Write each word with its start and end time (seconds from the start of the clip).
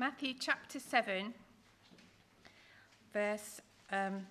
Matthew 0.00 0.32
chapter 0.40 0.80
7, 0.80 1.34
verse 3.12 3.60
um, 3.92 4.24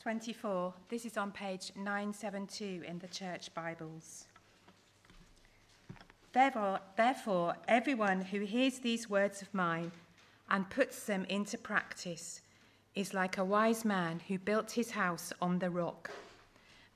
24. 0.00 0.72
This 0.88 1.04
is 1.04 1.16
on 1.16 1.32
page 1.32 1.72
972 1.74 2.84
in 2.86 3.00
the 3.00 3.08
church 3.08 3.52
Bibles. 3.52 4.26
Therefore, 6.32 6.78
therefore, 6.96 7.56
everyone 7.66 8.20
who 8.20 8.42
hears 8.42 8.78
these 8.78 9.10
words 9.10 9.42
of 9.42 9.52
mine 9.52 9.90
and 10.48 10.70
puts 10.70 11.02
them 11.02 11.24
into 11.28 11.58
practice 11.58 12.40
is 12.94 13.12
like 13.12 13.38
a 13.38 13.44
wise 13.44 13.84
man 13.84 14.20
who 14.28 14.38
built 14.38 14.70
his 14.70 14.92
house 14.92 15.32
on 15.42 15.58
the 15.58 15.70
rock. 15.70 16.12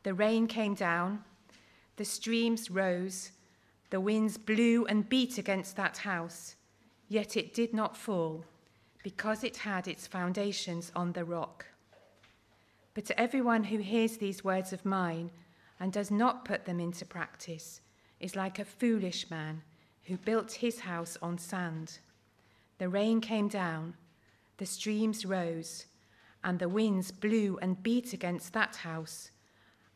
The 0.05 0.15
rain 0.15 0.47
came 0.47 0.75
down, 0.75 1.25
the 1.97 2.05
streams 2.05 2.71
rose, 2.71 3.33
the 3.91 3.99
winds 3.99 4.39
blew 4.39 4.87
and 4.87 5.09
beat 5.09 5.39
against 5.39 5.75
that 5.75 5.97
house, 5.97 6.55
yet 7.09 7.37
it 7.37 7.55
did 7.55 7.75
not 7.75 7.97
fall, 7.97 8.45
because 9.03 9.43
it 9.43 9.57
had 9.59 9.89
its 9.89 10.07
foundations 10.07 10.93
on 10.95 11.13
the 11.13 11.25
rock. 11.25 11.67
But 12.95 13.05
to 13.07 13.21
everyone 13.21 13.65
who 13.65 13.79
hears 13.79 14.17
these 14.17 14.45
words 14.45 14.73
of 14.73 14.85
mine 14.85 15.31
and 15.81 15.93
does 15.93 16.11
not 16.11 16.45
put 16.45 16.65
them 16.65 16.81
into 16.81 17.05
practice 17.05 17.81
is 18.21 18.37
like 18.37 18.59
a 18.59 18.65
foolish 18.65 19.31
man 19.31 19.63
who 20.05 20.17
built 20.17 20.53
his 20.53 20.81
house 20.81 21.17
on 21.23 21.39
sand. 21.39 21.99
The 22.79 22.89
rain 22.89 23.21
came 23.21 23.49
down, 23.49 23.95
the 24.57 24.67
streams 24.67 25.25
rose, 25.25 25.87
and 26.43 26.59
the 26.59 26.69
winds 26.69 27.11
blew 27.11 27.59
and 27.63 27.83
beat 27.83 28.13
against 28.13 28.53
that 28.53 28.77
house, 28.77 29.31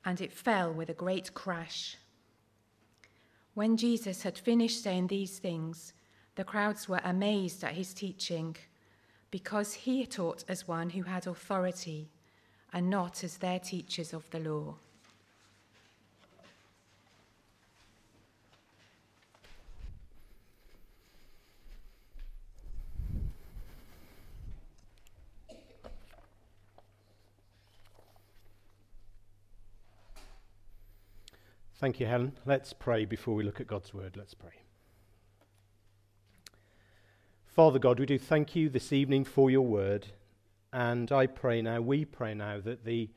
and 0.05 0.20
it 0.20 0.33
fell 0.33 0.73
with 0.73 0.89
a 0.89 0.95
great 0.95 1.34
crash. 1.34 1.97
When 3.55 3.77
Jesus 3.77 4.23
had 4.23 4.39
finished 4.39 4.83
saying 4.83 5.09
these 5.09 5.39
things, 5.39 5.92
the 6.34 6.45
crowds 6.45 6.88
were 6.88 7.00
amazed 7.04 7.62
at 7.64 7.72
his 7.72 7.92
teaching, 7.92 8.56
because 9.30 9.74
he 9.74 10.06
taught 10.06 10.45
as 10.48 10.69
one 10.69 10.91
who 10.91 11.02
had 11.02 11.27
authority, 11.27 12.11
and 12.72 12.89
not 12.89 13.22
as 13.22 13.39
their 13.39 13.58
teachers 13.58 14.12
of 14.12 14.28
the 14.30 14.41
law. 14.41 14.74
Thank 31.83 31.98
you, 31.98 32.06
Helen. 32.06 32.39
Let's 32.46 32.72
pray 32.72 33.05
before 33.05 33.34
we 33.34 33.42
look 33.42 33.61
at 33.61 33.67
God's 33.67 33.92
word. 33.92 34.17
Let's 34.17 34.34
pray. 34.34 34.52
Father 37.55 37.78
God, 37.78 38.00
we 38.00 38.06
do 38.06 38.19
thank 38.19 38.56
you 38.56 38.70
this 38.70 38.95
evening 38.95 39.27
for 39.27 39.50
your 39.50 39.67
word. 39.67 40.06
And 40.72 41.12
I 41.12 41.27
pray 41.27 41.61
now, 41.61 41.83
we 41.83 42.06
pray 42.06 42.33
now, 42.33 42.61
that 42.61 42.86
the 42.86 43.11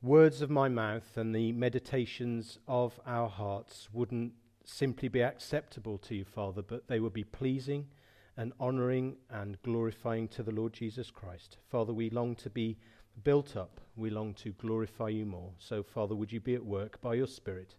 words 0.00 0.42
of 0.42 0.48
my 0.48 0.68
mouth 0.68 1.16
and 1.16 1.34
the 1.34 1.50
meditations 1.50 2.60
of 2.68 3.00
our 3.04 3.28
hearts 3.28 3.88
wouldn't 3.92 4.34
simply 4.64 5.08
be 5.08 5.24
acceptable 5.24 5.98
to 5.98 6.14
you, 6.14 6.24
Father, 6.24 6.62
but 6.62 6.86
they 6.86 7.00
would 7.00 7.12
be 7.12 7.24
pleasing 7.24 7.88
and 8.36 8.52
honoring 8.60 9.16
and 9.28 9.60
glorifying 9.62 10.28
to 10.28 10.44
the 10.44 10.52
Lord 10.52 10.72
Jesus 10.72 11.10
Christ. 11.10 11.56
Father, 11.68 11.92
we 11.92 12.10
long 12.10 12.36
to 12.36 12.50
be 12.50 12.78
built 13.24 13.56
up, 13.56 13.80
we 13.96 14.08
long 14.08 14.34
to 14.34 14.52
glorify 14.52 15.08
you 15.08 15.26
more. 15.26 15.50
So, 15.58 15.82
Father, 15.82 16.14
would 16.14 16.30
you 16.30 16.38
be 16.38 16.54
at 16.54 16.64
work 16.64 17.00
by 17.00 17.14
your 17.14 17.26
Spirit, 17.26 17.74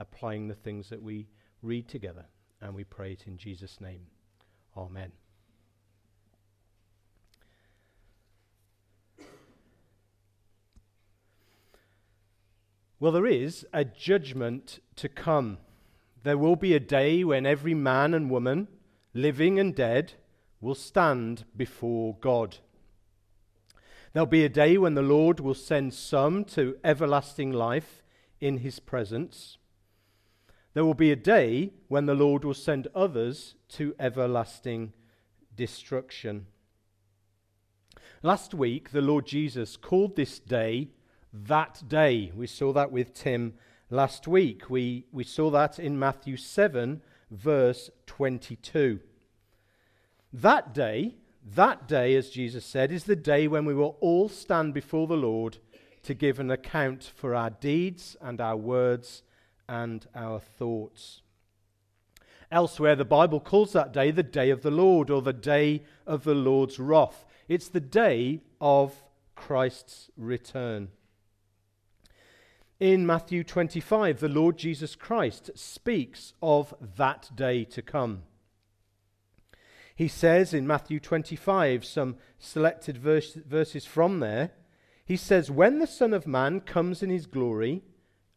applying 0.00 0.48
the 0.48 0.54
things 0.54 0.88
that 0.88 1.02
we 1.02 1.28
read 1.60 1.86
together? 1.86 2.24
And 2.62 2.74
we 2.74 2.84
pray 2.84 3.12
it 3.12 3.26
in 3.26 3.36
Jesus' 3.36 3.78
name. 3.78 4.06
Amen. 4.78 5.10
Well, 13.00 13.10
there 13.10 13.26
is 13.26 13.66
a 13.72 13.84
judgment 13.84 14.78
to 14.96 15.08
come. 15.08 15.58
There 16.22 16.38
will 16.38 16.54
be 16.54 16.74
a 16.74 16.80
day 16.80 17.24
when 17.24 17.44
every 17.44 17.74
man 17.74 18.14
and 18.14 18.30
woman, 18.30 18.68
living 19.12 19.58
and 19.58 19.74
dead, 19.74 20.14
will 20.60 20.76
stand 20.76 21.44
before 21.56 22.16
God. 22.20 22.58
There'll 24.12 24.26
be 24.26 24.44
a 24.44 24.48
day 24.48 24.78
when 24.78 24.94
the 24.94 25.02
Lord 25.02 25.40
will 25.40 25.54
send 25.54 25.92
some 25.92 26.44
to 26.46 26.76
everlasting 26.84 27.50
life 27.52 28.02
in 28.40 28.58
his 28.58 28.78
presence. 28.78 29.57
There 30.78 30.84
will 30.84 30.94
be 30.94 31.10
a 31.10 31.16
day 31.16 31.72
when 31.88 32.06
the 32.06 32.14
Lord 32.14 32.44
will 32.44 32.54
send 32.54 32.86
others 32.94 33.56
to 33.70 33.96
everlasting 33.98 34.92
destruction. 35.56 36.46
Last 38.22 38.54
week, 38.54 38.92
the 38.92 39.02
Lord 39.02 39.26
Jesus 39.26 39.76
called 39.76 40.14
this 40.14 40.38
day 40.38 40.90
that 41.32 41.82
day. 41.88 42.30
We 42.32 42.46
saw 42.46 42.72
that 42.74 42.92
with 42.92 43.12
Tim 43.12 43.54
last 43.90 44.28
week. 44.28 44.70
We, 44.70 45.06
we 45.10 45.24
saw 45.24 45.50
that 45.50 45.80
in 45.80 45.98
Matthew 45.98 46.36
7, 46.36 47.02
verse 47.28 47.90
22. 48.06 49.00
That 50.32 50.72
day, 50.72 51.16
that 51.56 51.88
day, 51.88 52.14
as 52.14 52.30
Jesus 52.30 52.64
said, 52.64 52.92
is 52.92 53.02
the 53.02 53.16
day 53.16 53.48
when 53.48 53.64
we 53.64 53.74
will 53.74 53.96
all 54.00 54.28
stand 54.28 54.74
before 54.74 55.08
the 55.08 55.16
Lord 55.16 55.58
to 56.04 56.14
give 56.14 56.38
an 56.38 56.52
account 56.52 57.10
for 57.16 57.34
our 57.34 57.50
deeds 57.50 58.16
and 58.20 58.40
our 58.40 58.56
words 58.56 59.24
and 59.68 60.06
our 60.14 60.40
thoughts. 60.40 61.22
Elsewhere, 62.50 62.96
the 62.96 63.04
Bible 63.04 63.40
calls 63.40 63.72
that 63.72 63.92
day 63.92 64.10
the 64.10 64.22
day 64.22 64.50
of 64.50 64.62
the 64.62 64.70
Lord 64.70 65.10
or 65.10 65.20
the 65.20 65.32
day 65.32 65.82
of 66.06 66.24
the 66.24 66.34
Lord's 66.34 66.78
wrath. 66.78 67.26
It's 67.46 67.68
the 67.68 67.80
day 67.80 68.40
of 68.60 69.02
Christ's 69.36 70.10
return. 70.16 70.88
In 72.80 73.06
Matthew 73.06 73.44
25, 73.44 74.20
the 74.20 74.28
Lord 74.28 74.56
Jesus 74.56 74.94
Christ 74.94 75.50
speaks 75.54 76.32
of 76.40 76.74
that 76.96 77.30
day 77.34 77.64
to 77.64 77.82
come. 77.82 78.22
He 79.94 80.06
says 80.06 80.54
in 80.54 80.64
Matthew 80.64 81.00
25, 81.00 81.84
some 81.84 82.16
selected 82.38 82.96
verse, 82.96 83.34
verses 83.34 83.84
from 83.84 84.20
there, 84.20 84.52
he 85.04 85.16
says, 85.16 85.50
When 85.50 85.80
the 85.80 85.88
Son 85.88 86.14
of 86.14 86.26
Man 86.26 86.60
comes 86.60 87.02
in 87.02 87.10
his 87.10 87.26
glory, 87.26 87.82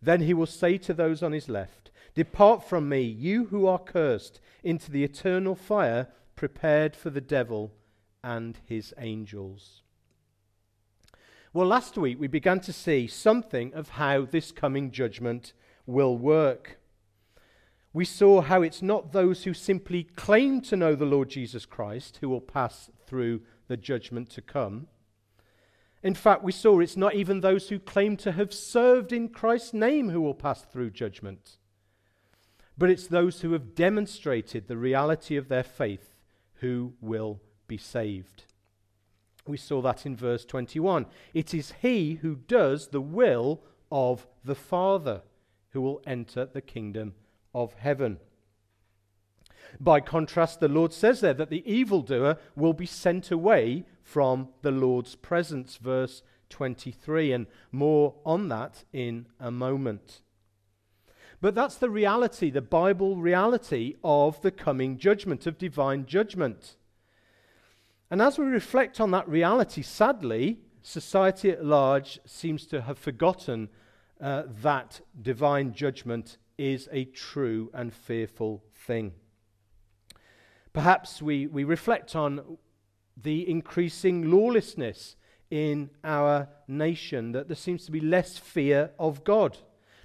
Then 0.00 0.22
he 0.22 0.34
will 0.34 0.46
say 0.46 0.78
to 0.78 0.94
those 0.94 1.22
on 1.22 1.32
his 1.32 1.48
left, 1.48 1.90
Depart 2.14 2.68
from 2.68 2.88
me, 2.88 3.02
you 3.02 3.46
who 3.46 3.66
are 3.66 3.78
cursed, 3.78 4.40
into 4.62 4.90
the 4.90 5.04
eternal 5.04 5.54
fire 5.54 6.08
prepared 6.36 6.96
for 6.96 7.10
the 7.10 7.20
devil 7.20 7.72
and 8.22 8.58
his 8.64 8.94
angels. 8.98 9.82
Well, 11.52 11.66
last 11.66 11.96
week 11.96 12.20
we 12.20 12.28
began 12.28 12.60
to 12.60 12.72
see 12.72 13.06
something 13.06 13.72
of 13.74 13.90
how 13.90 14.24
this 14.24 14.52
coming 14.52 14.90
judgment 14.90 15.52
will 15.86 16.16
work 16.16 16.78
we 17.92 18.04
saw 18.04 18.42
how 18.42 18.62
it's 18.62 18.82
not 18.82 19.12
those 19.12 19.44
who 19.44 19.54
simply 19.54 20.04
claim 20.04 20.60
to 20.62 20.76
know 20.76 20.94
the 20.94 21.06
Lord 21.06 21.30
Jesus 21.30 21.64
Christ 21.64 22.18
who 22.20 22.28
will 22.28 22.40
pass 22.40 22.90
through 23.06 23.40
the 23.66 23.76
judgment 23.76 24.28
to 24.30 24.42
come. 24.42 24.88
In 26.02 26.14
fact, 26.14 26.42
we 26.42 26.52
saw 26.52 26.78
it's 26.78 26.96
not 26.96 27.14
even 27.14 27.40
those 27.40 27.68
who 27.68 27.78
claim 27.78 28.16
to 28.18 28.32
have 28.32 28.52
served 28.52 29.12
in 29.12 29.28
Christ's 29.28 29.74
name 29.74 30.10
who 30.10 30.20
will 30.20 30.34
pass 30.34 30.62
through 30.62 30.90
judgment, 30.90 31.58
but 32.76 32.90
it's 32.90 33.08
those 33.08 33.40
who 33.40 33.52
have 33.52 33.74
demonstrated 33.74 34.68
the 34.68 34.76
reality 34.76 35.36
of 35.36 35.48
their 35.48 35.64
faith 35.64 36.14
who 36.60 36.94
will 37.00 37.40
be 37.66 37.76
saved. 37.78 38.44
We 39.46 39.56
saw 39.56 39.80
that 39.82 40.06
in 40.06 40.14
verse 40.14 40.44
21. 40.44 41.06
It 41.34 41.54
is 41.54 41.74
he 41.80 42.14
who 42.14 42.36
does 42.36 42.88
the 42.88 43.00
will 43.00 43.62
of 43.90 44.26
the 44.44 44.54
Father 44.54 45.22
who 45.70 45.80
will 45.80 46.02
enter 46.06 46.44
the 46.46 46.60
kingdom 46.60 47.14
of 47.54 47.74
heaven. 47.74 48.18
By 49.80 50.00
contrast, 50.00 50.60
the 50.60 50.68
Lord 50.68 50.92
says 50.92 51.20
there 51.20 51.34
that 51.34 51.50
the 51.50 51.68
evildoer 51.70 52.38
will 52.56 52.72
be 52.72 52.86
sent 52.86 53.30
away 53.30 53.84
from 54.02 54.48
the 54.62 54.70
Lord's 54.70 55.14
presence, 55.14 55.76
verse 55.76 56.22
23, 56.50 57.32
and 57.32 57.46
more 57.70 58.14
on 58.24 58.48
that 58.48 58.84
in 58.92 59.26
a 59.38 59.50
moment. 59.50 60.22
But 61.40 61.54
that's 61.54 61.76
the 61.76 61.90
reality, 61.90 62.50
the 62.50 62.62
Bible 62.62 63.16
reality 63.16 63.94
of 64.02 64.40
the 64.42 64.50
coming 64.50 64.98
judgment, 64.98 65.46
of 65.46 65.58
divine 65.58 66.06
judgment. 66.06 66.76
And 68.10 68.20
as 68.20 68.38
we 68.38 68.46
reflect 68.46 69.00
on 69.00 69.10
that 69.12 69.28
reality, 69.28 69.82
sadly, 69.82 70.58
society 70.82 71.50
at 71.50 71.64
large 71.64 72.18
seems 72.24 72.66
to 72.66 72.80
have 72.82 72.98
forgotten 72.98 73.68
uh, 74.20 74.44
that 74.62 75.00
divine 75.20 75.74
judgment 75.74 76.38
is 76.56 76.88
a 76.90 77.04
true 77.04 77.70
and 77.72 77.94
fearful 77.94 78.64
thing. 78.74 79.12
Perhaps 80.72 81.22
we, 81.22 81.46
we 81.46 81.64
reflect 81.64 82.14
on 82.14 82.58
the 83.16 83.48
increasing 83.48 84.30
lawlessness 84.30 85.16
in 85.50 85.90
our 86.04 86.48
nation, 86.66 87.32
that 87.32 87.48
there 87.48 87.56
seems 87.56 87.86
to 87.86 87.92
be 87.92 88.00
less 88.00 88.36
fear 88.38 88.90
of 88.98 89.24
God, 89.24 89.58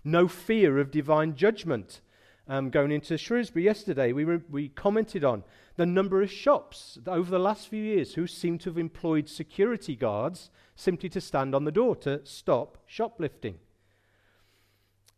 no 0.04 0.27
fear 0.27 0.80
of 0.80 0.92
divine 0.92 1.36
judgment. 1.36 2.01
Um, 2.48 2.69
going 2.69 2.92
into 2.92 3.18
Shrewsbury 3.18 3.63
yesterday, 3.63 4.12
we, 4.12 4.24
re- 4.24 4.42
we 4.50 4.69
commented 4.69 5.24
on 5.24 5.44
the 5.75 5.86
number 5.86 6.21
of 6.21 6.31
shops 6.31 6.98
over 7.07 7.30
the 7.30 7.39
last 7.39 7.68
few 7.68 7.81
years 7.81 8.13
who 8.13 8.27
seem 8.27 8.57
to 8.60 8.69
have 8.69 8.77
employed 8.77 9.30
security 9.30 9.95
guards 9.95 10.50
simply 10.75 11.10
to 11.10 11.21
stand 11.21 11.56
on 11.56 11.63
the 11.63 11.71
door 11.71 11.95
to 11.98 12.25
stop 12.25 12.77
shoplifting. 12.86 13.60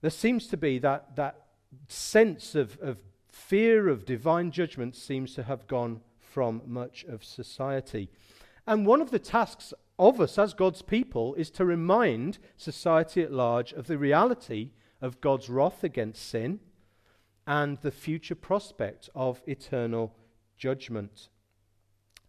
There 0.02 0.12
seems 0.12 0.48
to 0.48 0.58
be 0.58 0.78
that, 0.80 1.16
that 1.16 1.46
sense 1.88 2.54
of, 2.56 2.78
of 2.80 3.00
fear 3.36 3.90
of 3.90 4.06
divine 4.06 4.50
judgment 4.50 4.96
seems 4.96 5.36
to 5.36 5.44
have 5.44 5.68
gone 5.68 6.00
from 6.20 6.62
much 6.66 7.04
of 7.04 7.24
society. 7.24 8.10
And 8.66 8.88
one 8.88 9.02
of 9.02 9.12
the 9.12 9.20
tasks 9.20 9.74
of 10.00 10.22
us 10.22 10.40
as 10.40 10.54
God's 10.54 10.82
people 10.82 11.36
is 11.36 11.50
to 11.52 11.66
remind 11.66 12.40
society 12.56 13.22
at 13.22 13.34
large 13.34 13.74
of 13.74 13.88
the 13.88 13.98
reality 13.98 14.72
of 15.02 15.20
God's 15.20 15.50
wrath 15.50 15.84
against 15.84 16.28
sin 16.28 16.62
and 17.46 17.78
the 17.82 17.92
future 17.92 18.36
prospect 18.36 19.10
of 19.14 19.42
eternal 19.46 20.16
judgment. 20.58 21.28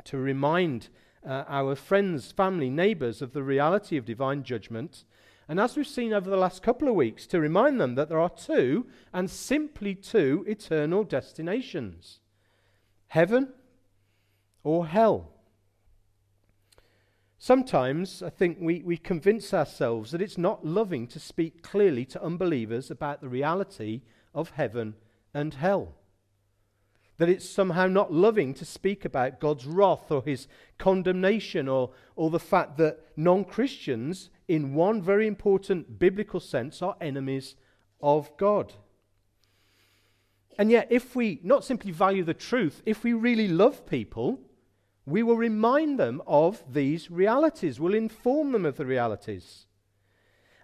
To 0.04 0.18
remind 0.18 0.88
uh, 1.26 1.44
our 1.48 1.76
friends, 1.76 2.32
family, 2.32 2.68
neighbours 2.68 3.22
of 3.22 3.32
the 3.32 3.44
reality 3.44 3.96
of 3.96 4.04
divine 4.04 4.42
judgment. 4.42 5.04
And 5.48 5.60
as 5.60 5.76
we've 5.76 5.86
seen 5.86 6.12
over 6.12 6.28
the 6.28 6.36
last 6.36 6.62
couple 6.62 6.88
of 6.88 6.94
weeks, 6.94 7.26
to 7.28 7.40
remind 7.40 7.80
them 7.80 7.94
that 7.94 8.08
there 8.08 8.18
are 8.18 8.30
two, 8.30 8.86
and 9.12 9.30
simply 9.30 9.94
two, 9.94 10.44
eternal 10.48 11.04
destinations 11.04 12.20
heaven 13.08 13.52
or 14.64 14.88
hell. 14.88 15.30
Sometimes 17.38 18.22
I 18.22 18.30
think 18.30 18.58
we, 18.60 18.82
we 18.82 18.96
convince 18.96 19.54
ourselves 19.54 20.10
that 20.10 20.20
it's 20.20 20.36
not 20.36 20.66
loving 20.66 21.06
to 21.08 21.20
speak 21.20 21.62
clearly 21.62 22.04
to 22.06 22.22
unbelievers 22.22 22.90
about 22.90 23.20
the 23.20 23.28
reality 23.28 24.02
of 24.34 24.50
heaven 24.50 24.94
and 25.32 25.54
hell. 25.54 25.94
That 27.18 27.28
it's 27.28 27.48
somehow 27.48 27.86
not 27.86 28.12
loving 28.12 28.52
to 28.54 28.64
speak 28.64 29.04
about 29.04 29.40
God's 29.40 29.66
wrath 29.66 30.10
or 30.10 30.22
his 30.22 30.48
condemnation 30.78 31.68
or, 31.68 31.90
or 32.14 32.30
the 32.30 32.38
fact 32.38 32.76
that 32.76 33.00
non 33.16 33.44
Christians, 33.44 34.30
in 34.48 34.74
one 34.74 35.00
very 35.00 35.26
important 35.26 35.98
biblical 35.98 36.40
sense, 36.40 36.82
are 36.82 36.96
enemies 37.00 37.56
of 38.02 38.36
God. 38.36 38.74
And 40.58 40.70
yet, 40.70 40.88
if 40.90 41.14
we 41.14 41.40
not 41.42 41.64
simply 41.64 41.90
value 41.90 42.24
the 42.24 42.34
truth, 42.34 42.82
if 42.86 43.04
we 43.04 43.12
really 43.12 43.48
love 43.48 43.86
people, 43.86 44.40
we 45.04 45.22
will 45.22 45.36
remind 45.36 45.98
them 45.98 46.20
of 46.26 46.62
these 46.70 47.10
realities, 47.10 47.78
we'll 47.78 47.94
inform 47.94 48.52
them 48.52 48.66
of 48.66 48.76
the 48.76 48.86
realities. 48.86 49.66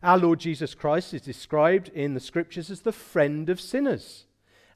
Our 0.03 0.19
Lord 0.19 0.41
Jesus 0.41 0.75
Christ 0.75 1.15
is 1.15 1.23
described 1.23 1.89
in 1.91 2.15
the 2.15 2.21
scriptures 2.21 2.71
as 2.71 2.81
the 2.81 2.93
friend 2.93 3.49
of 3.49 3.61
sinners, 3.61 4.27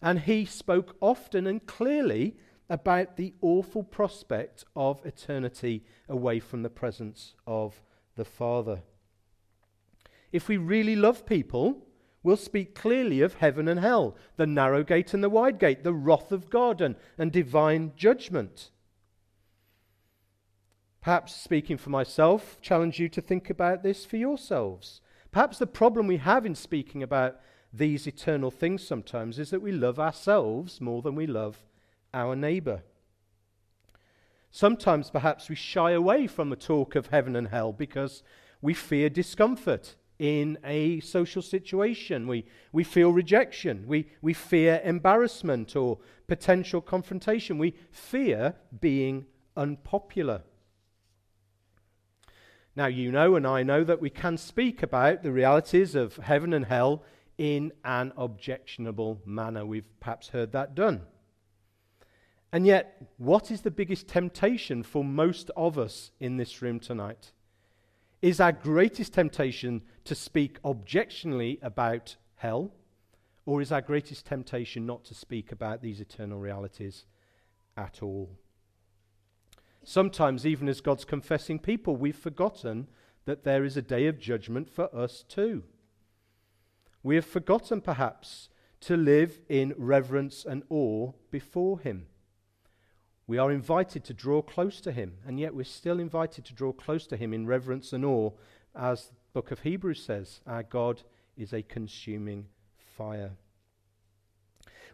and 0.03 0.21
he 0.21 0.45
spoke 0.45 0.97
often 1.01 1.47
and 1.47 1.67
clearly 1.67 2.37
about 2.69 3.17
the 3.17 3.35
awful 3.41 3.83
prospect 3.83 4.65
of 4.75 5.05
eternity 5.05 5.85
away 6.09 6.41
from 6.41 6.63
the 6.63 6.71
presence 6.71 7.35
of 7.47 7.81
the 8.17 8.25
Father. 8.25 8.83
If 10.33 10.49
we 10.49 10.57
really 10.57 10.97
love 10.97 11.27
people, 11.27 11.87
we'll 12.23 12.37
speak 12.37 12.75
clearly 12.75 13.21
of 13.21 13.35
heaven 13.35 13.69
and 13.69 13.81
hell, 13.81 14.17
the 14.37 14.47
narrow 14.47 14.83
gate 14.83 15.15
and 15.15 15.23
the 15.23 15.31
wide 15.31 15.59
gate, 15.59 15.85
the 15.85 15.95
wrath 15.95 16.33
of 16.33 16.51
God 16.51 16.81
and, 16.81 16.97
and 17.17 17.31
divine 17.31 17.93
judgment. 17.97 18.71
Perhaps 21.01 21.37
speaking 21.37 21.77
for 21.77 21.91
myself, 21.91 22.61
challenge 22.61 22.99
you 22.99 23.09
to 23.09 23.21
think 23.21 23.49
about 23.49 23.85
this 23.85 24.05
for 24.05 24.17
yourselves. 24.17 25.01
Perhaps 25.31 25.59
the 25.59 25.67
problem 25.67 26.09
we 26.09 26.17
have 26.17 26.45
in 26.45 26.57
speaking 26.57 27.01
about 27.01 27.41
these 27.77 28.07
eternal 28.07 28.51
things 28.51 28.87
sometimes 28.87 29.39
is 29.39 29.51
that 29.51 29.63
we 29.63 29.73
love 29.73 29.99
ourselves 29.99 30.81
more 30.81 31.03
than 31.03 31.15
we 31.15 31.27
love 31.27 31.65
our 32.15 32.35
neighbour. 32.35 32.83
Sometimes 34.51 35.11
perhaps 35.11 35.49
we 35.49 35.55
shy 35.55 35.91
away 35.91 36.27
from 36.27 36.49
the 36.49 36.57
talk 36.57 36.95
of 36.95 37.09
heaven 37.09 37.37
and 37.37 37.49
hell 37.49 37.73
because 37.73 38.23
we 38.63 38.73
fear 38.73 39.11
discomfort 39.11 39.97
in 40.19 40.57
a 40.65 41.01
social 41.01 41.43
situation. 41.43 42.27
We, 42.27 42.47
we 42.73 42.85
feel 42.85 43.13
rejection. 43.13 43.85
We, 43.87 44.09
we 44.23 44.33
fear 44.33 44.81
embarrassment 44.83 45.77
or 45.77 45.99
potential 46.27 46.81
confrontation. 46.81 47.59
We 47.59 47.75
fear 47.91 48.55
being 48.81 49.27
unpopular. 49.57 50.43
Now, 52.75 52.87
you 52.87 53.11
know, 53.11 53.37
and 53.37 53.47
I 53.47 53.63
know 53.63 53.85
that 53.85 54.01
we 54.01 54.11
can 54.11 54.37
speak 54.37 54.83
about 54.83 55.23
the 55.23 55.33
realities 55.33 55.95
of 55.95 56.17
heaven 56.17 56.53
and 56.53 56.67
hell 56.67 57.03
in 57.39 57.73
an 57.85 58.13
objectionable 58.17 59.21
manner. 59.25 59.65
We've 59.65 59.89
perhaps 60.01 60.29
heard 60.29 60.53
that 60.53 60.75
done. 60.75 61.03
And 62.53 62.67
yet, 62.67 63.03
what 63.19 63.51
is 63.51 63.63
the 63.63 63.71
biggest 63.71 64.09
temptation 64.09 64.83
for 64.83 65.05
most 65.05 65.51
of 65.57 65.79
us 65.79 66.13
in 66.21 66.37
this 66.37 66.63
room 66.63 66.81
tonight? 66.81 67.33
Is 68.23 68.41
our 68.41 68.53
greatest 68.53 69.13
temptation 69.13 69.83
to 70.05 70.15
speak 70.15 70.59
objectionally 70.65 71.59
about 71.61 72.17
hell? 72.37 72.73
Or 73.45 73.61
is 73.61 73.71
our 73.71 73.83
greatest 73.83 74.27
temptation 74.27 74.87
not 74.87 75.05
to 75.05 75.15
speak 75.15 75.53
about 75.53 75.83
these 75.83 76.01
eternal 76.01 76.39
realities 76.39 77.05
at 77.77 78.03
all? 78.03 78.31
Sometimes, 79.85 80.45
even 80.45 80.69
as 80.69 80.81
God's 80.81 81.05
confessing 81.05 81.61
people, 81.61 81.95
we've 81.95 82.17
forgotten 82.17 82.89
that 83.25 83.45
there 83.45 83.65
is 83.65 83.77
a 83.77 83.83
day 83.83 84.07
of 84.07 84.19
judgment 84.19 84.69
for 84.69 84.93
us 84.95 85.25
too. 85.29 85.63
We 87.07 87.15
have 87.15 87.25
forgotten, 87.25 87.83
perhaps, 87.83 88.49
to 88.81 88.97
live 88.97 89.39
in 89.49 89.75
reverence 89.79 90.45
and 90.45 90.65
awe 90.69 91.13
before 91.31 91.79
Him. 91.79 92.07
We 93.29 93.39
are 93.39 93.53
invited 93.53 94.03
to 94.07 94.13
draw 94.13 94.43
close 94.43 94.81
to 94.81 94.91
Him, 94.91 95.19
and 95.25 95.39
yet 95.39 95.55
we're 95.55 95.63
still 95.63 96.01
invited 96.01 96.45
to 96.47 96.53
draw 96.53 96.73
close 96.73 97.07
to 97.07 97.17
Him 97.17 97.33
in 97.33 97.47
reverence 97.47 97.93
and 97.93 98.05
awe, 98.05 98.33
as 98.75 99.05
the 99.05 99.15
book 99.35 99.53
of 99.53 99.61
Hebrews 99.61 100.03
says, 100.03 100.41
Our 100.49 100.65
God 100.65 101.03
is 101.37 101.53
a 101.53 101.63
consuming 101.63 102.47
fire. 102.99 103.31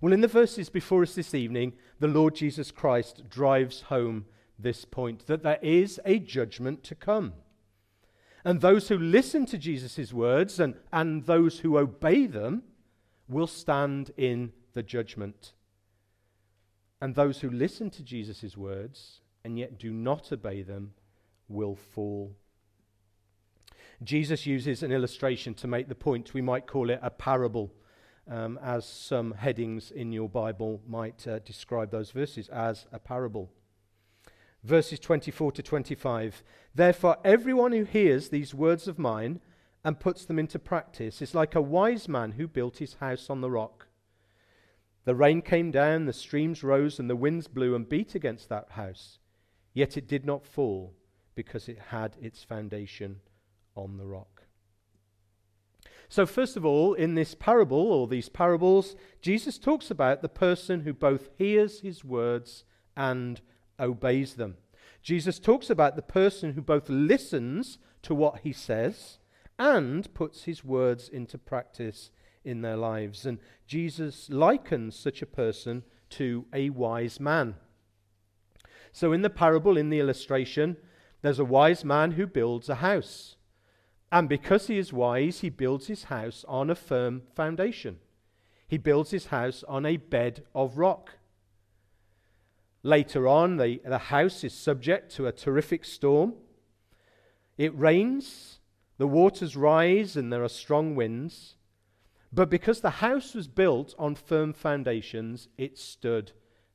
Well, 0.02 0.12
in 0.12 0.20
the 0.20 0.28
verses 0.28 0.68
before 0.68 1.00
us 1.00 1.14
this 1.14 1.32
evening, 1.32 1.72
the 1.98 2.08
Lord 2.08 2.34
Jesus 2.34 2.70
Christ 2.70 3.30
drives 3.30 3.80
home 3.80 4.26
this 4.58 4.84
point 4.84 5.26
that 5.28 5.42
there 5.42 5.60
is 5.62 5.98
a 6.04 6.18
judgment 6.18 6.84
to 6.84 6.94
come. 6.94 7.32
And 8.44 8.60
those 8.60 8.88
who 8.88 8.98
listen 8.98 9.46
to 9.46 9.58
Jesus' 9.58 10.12
words 10.12 10.58
and, 10.58 10.74
and 10.92 11.24
those 11.26 11.60
who 11.60 11.78
obey 11.78 12.26
them 12.26 12.64
will 13.28 13.46
stand 13.46 14.10
in 14.16 14.52
the 14.72 14.82
judgment. 14.82 15.52
And 17.00 17.14
those 17.14 17.40
who 17.40 17.50
listen 17.50 17.90
to 17.90 18.02
Jesus' 18.02 18.56
words 18.56 19.20
and 19.44 19.58
yet 19.58 19.78
do 19.78 19.92
not 19.92 20.32
obey 20.32 20.62
them 20.62 20.94
will 21.48 21.76
fall. 21.76 22.34
Jesus 24.02 24.46
uses 24.46 24.82
an 24.82 24.90
illustration 24.90 25.54
to 25.54 25.68
make 25.68 25.88
the 25.88 25.94
point. 25.94 26.34
We 26.34 26.42
might 26.42 26.66
call 26.66 26.90
it 26.90 26.98
a 27.02 27.10
parable, 27.10 27.72
um, 28.28 28.58
as 28.62 28.84
some 28.84 29.32
headings 29.34 29.92
in 29.92 30.10
your 30.12 30.28
Bible 30.28 30.80
might 30.88 31.26
uh, 31.28 31.38
describe 31.40 31.90
those 31.90 32.10
verses 32.10 32.48
as 32.48 32.86
a 32.92 32.98
parable 32.98 33.50
verses 34.62 34.98
24 34.98 35.52
to 35.52 35.62
25. 35.62 36.42
Therefore, 36.74 37.16
everyone 37.24 37.72
who 37.72 37.84
hears 37.84 38.28
these 38.28 38.54
words 38.54 38.88
of 38.88 38.98
mine 38.98 39.40
and 39.84 40.00
puts 40.00 40.24
them 40.24 40.38
into 40.38 40.58
practice 40.58 41.20
is 41.20 41.34
like 41.34 41.54
a 41.54 41.60
wise 41.60 42.08
man 42.08 42.32
who 42.32 42.46
built 42.46 42.78
his 42.78 42.94
house 42.94 43.28
on 43.28 43.40
the 43.40 43.50
rock. 43.50 43.88
The 45.04 45.14
rain 45.14 45.42
came 45.42 45.70
down, 45.72 46.06
the 46.06 46.12
streams 46.12 46.62
rose, 46.62 46.98
and 46.98 47.10
the 47.10 47.16
winds 47.16 47.48
blew 47.48 47.74
and 47.74 47.88
beat 47.88 48.14
against 48.14 48.48
that 48.48 48.70
house. 48.70 49.18
Yet 49.74 49.96
it 49.96 50.06
did 50.06 50.24
not 50.24 50.46
fall 50.46 50.94
because 51.34 51.68
it 51.68 51.78
had 51.88 52.16
its 52.20 52.44
foundation 52.44 53.16
on 53.74 53.96
the 53.96 54.06
rock. 54.06 54.44
So, 56.08 56.26
first 56.26 56.56
of 56.58 56.64
all, 56.64 56.92
in 56.92 57.14
this 57.14 57.34
parable 57.34 57.90
or 57.90 58.06
these 58.06 58.28
parables, 58.28 58.94
Jesus 59.22 59.58
talks 59.58 59.90
about 59.90 60.20
the 60.20 60.28
person 60.28 60.82
who 60.82 60.92
both 60.92 61.30
hears 61.38 61.80
his 61.80 62.04
words 62.04 62.64
and 62.94 63.40
obeys 63.82 64.34
them. 64.34 64.56
Jesus 65.02 65.38
talks 65.38 65.68
about 65.68 65.96
the 65.96 66.02
person 66.02 66.52
who 66.52 66.62
both 66.62 66.88
listens 66.88 67.78
to 68.02 68.14
what 68.14 68.40
he 68.40 68.52
says 68.52 69.18
and 69.58 70.12
puts 70.14 70.44
his 70.44 70.64
words 70.64 71.08
into 71.08 71.36
practice 71.36 72.10
in 72.44 72.62
their 72.62 72.76
lives. 72.76 73.26
And 73.26 73.38
Jesus 73.66 74.30
likens 74.30 74.96
such 74.96 75.22
a 75.22 75.26
person 75.26 75.82
to 76.10 76.46
a 76.52 76.70
wise 76.70 77.18
man. 77.20 77.56
So, 78.92 79.12
in 79.12 79.22
the 79.22 79.30
parable, 79.30 79.76
in 79.76 79.88
the 79.88 80.00
illustration, 80.00 80.76
there's 81.22 81.38
a 81.38 81.44
wise 81.44 81.84
man 81.84 82.12
who 82.12 82.26
builds 82.26 82.68
a 82.68 82.76
house. 82.76 83.36
And 84.10 84.28
because 84.28 84.66
he 84.66 84.76
is 84.76 84.92
wise, 84.92 85.40
he 85.40 85.48
builds 85.48 85.86
his 85.86 86.04
house 86.04 86.44
on 86.46 86.68
a 86.68 86.74
firm 86.74 87.22
foundation. 87.34 87.98
He 88.68 88.76
builds 88.76 89.10
his 89.10 89.26
house 89.26 89.64
on 89.66 89.86
a 89.86 89.96
bed 89.96 90.44
of 90.54 90.76
rock. 90.76 91.14
Later 92.82 93.28
on, 93.28 93.56
the, 93.56 93.80
the 93.84 93.98
house 93.98 94.42
is 94.42 94.52
subject 94.52 95.14
to 95.16 95.26
a 95.26 95.32
terrific 95.32 95.84
storm. 95.84 96.34
It 97.56 97.76
rains, 97.78 98.58
the 98.98 99.06
waters 99.06 99.56
rise, 99.56 100.16
and 100.16 100.32
there 100.32 100.42
are 100.42 100.48
strong 100.48 100.96
winds. 100.96 101.54
But 102.32 102.50
because 102.50 102.80
the 102.80 102.90
house 102.90 103.34
was 103.34 103.46
built 103.46 103.94
on 103.98 104.14
firm 104.14 104.52
foundations, 104.52 105.48
it 105.56 105.78
stood 105.78 106.32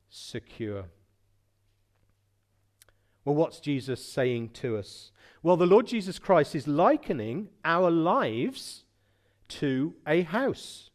secure. 0.08 0.86
Well, 3.24 3.34
what's 3.34 3.60
Jesus 3.60 4.02
saying 4.02 4.50
to 4.54 4.78
us? 4.78 5.10
Well, 5.42 5.58
the 5.58 5.66
Lord 5.66 5.86
Jesus 5.86 6.18
Christ 6.18 6.54
is 6.54 6.66
likening 6.66 7.48
our 7.64 7.90
lives 7.90 8.84
to 9.48 9.94
a 10.06 10.22
house. 10.22 10.90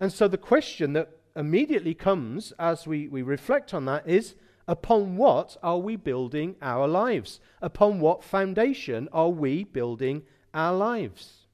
And 0.00 0.12
so 0.12 0.26
the 0.26 0.38
question 0.38 0.94
that 0.94 1.10
immediately 1.36 1.94
comes 1.94 2.52
as 2.58 2.86
we, 2.86 3.08
we 3.08 3.22
reflect 3.22 3.74
on 3.74 3.84
that 3.86 4.08
is 4.08 4.34
upon 4.66 5.16
what 5.16 5.56
are 5.62 5.78
we 5.78 5.96
building 5.96 6.56
our 6.62 6.86
lives? 6.86 7.40
Upon 7.60 8.00
what 8.00 8.24
foundation 8.24 9.08
are 9.12 9.28
we 9.28 9.64
building 9.64 10.22
our 10.52 10.74
lives? 10.74 11.46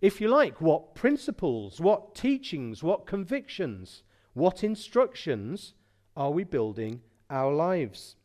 If 0.00 0.20
you 0.20 0.28
like, 0.28 0.60
what 0.60 0.94
principles, 0.94 1.80
what 1.80 2.14
teachings, 2.14 2.82
what 2.82 3.06
convictions, 3.06 4.02
what 4.34 4.62
instructions 4.62 5.74
are 6.16 6.30
we 6.30 6.44
building 6.44 7.00
our 7.28 7.52
lives? 7.52 8.16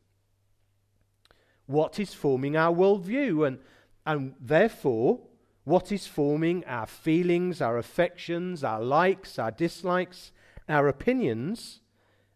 What 1.66 2.00
is 2.00 2.14
forming 2.14 2.56
our 2.56 2.74
worldview? 2.74 3.48
And, 3.48 3.60
and 4.06 4.36
therefore, 4.40 5.22
what 5.64 5.92
is 5.92 6.08
forming 6.08 6.66
our 6.66 6.86
feelings, 6.88 7.62
our 7.62 7.78
affections, 7.78 8.64
our 8.64 8.82
likes, 8.82 9.40
our 9.40 9.52
dislikes, 9.52 10.32
our 10.72 10.88
opinions, 10.88 11.82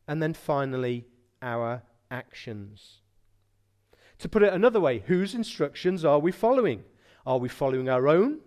and 0.07 0.21
then 0.21 0.33
finally, 0.33 1.05
our 1.41 1.83
actions. 2.11 3.01
To 4.19 4.29
put 4.29 4.43
it 4.43 4.53
another 4.53 4.79
way, 4.79 4.99
whose 4.99 5.33
instructions 5.33 6.05
are 6.05 6.19
we 6.19 6.31
following? 6.31 6.83
Are 7.25 7.37
we 7.37 7.49
following 7.49 7.89
our 7.89 8.07
own 8.07 8.39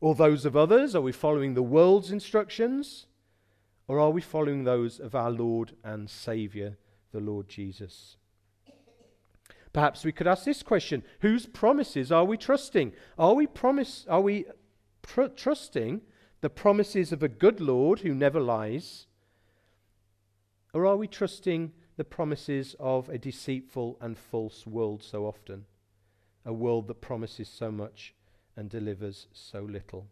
or 0.00 0.14
those 0.14 0.44
of 0.44 0.56
others? 0.56 0.94
Are 0.94 1.00
we 1.00 1.12
following 1.12 1.54
the 1.54 1.62
world's 1.62 2.10
instructions? 2.10 3.06
Or 3.88 4.00
are 4.00 4.10
we 4.10 4.20
following 4.20 4.64
those 4.64 4.98
of 4.98 5.14
our 5.14 5.30
Lord 5.30 5.76
and 5.84 6.10
Saviour, 6.10 6.76
the 7.12 7.20
Lord 7.20 7.48
Jesus? 7.48 8.16
Perhaps 9.72 10.04
we 10.04 10.12
could 10.12 10.26
ask 10.26 10.44
this 10.44 10.62
question 10.62 11.02
Whose 11.20 11.46
promises 11.46 12.10
are 12.10 12.24
we 12.24 12.36
trusting? 12.36 12.92
Are 13.18 13.34
we, 13.34 13.46
promise, 13.46 14.06
are 14.08 14.22
we 14.22 14.46
trusting 15.36 16.00
the 16.40 16.50
promises 16.50 17.12
of 17.12 17.22
a 17.22 17.28
good 17.28 17.60
Lord 17.60 18.00
who 18.00 18.14
never 18.14 18.40
lies? 18.40 19.06
Or 20.76 20.84
are 20.84 20.98
we 20.98 21.08
trusting 21.08 21.72
the 21.96 22.04
promises 22.04 22.76
of 22.78 23.08
a 23.08 23.16
deceitful 23.16 23.96
and 23.98 24.18
false 24.18 24.66
world 24.66 25.02
so 25.02 25.24
often? 25.24 25.64
A 26.44 26.52
world 26.52 26.86
that 26.88 27.00
promises 27.00 27.48
so 27.48 27.72
much 27.72 28.12
and 28.56 28.68
delivers 28.68 29.26
so 29.32 29.62
little. 29.62 30.06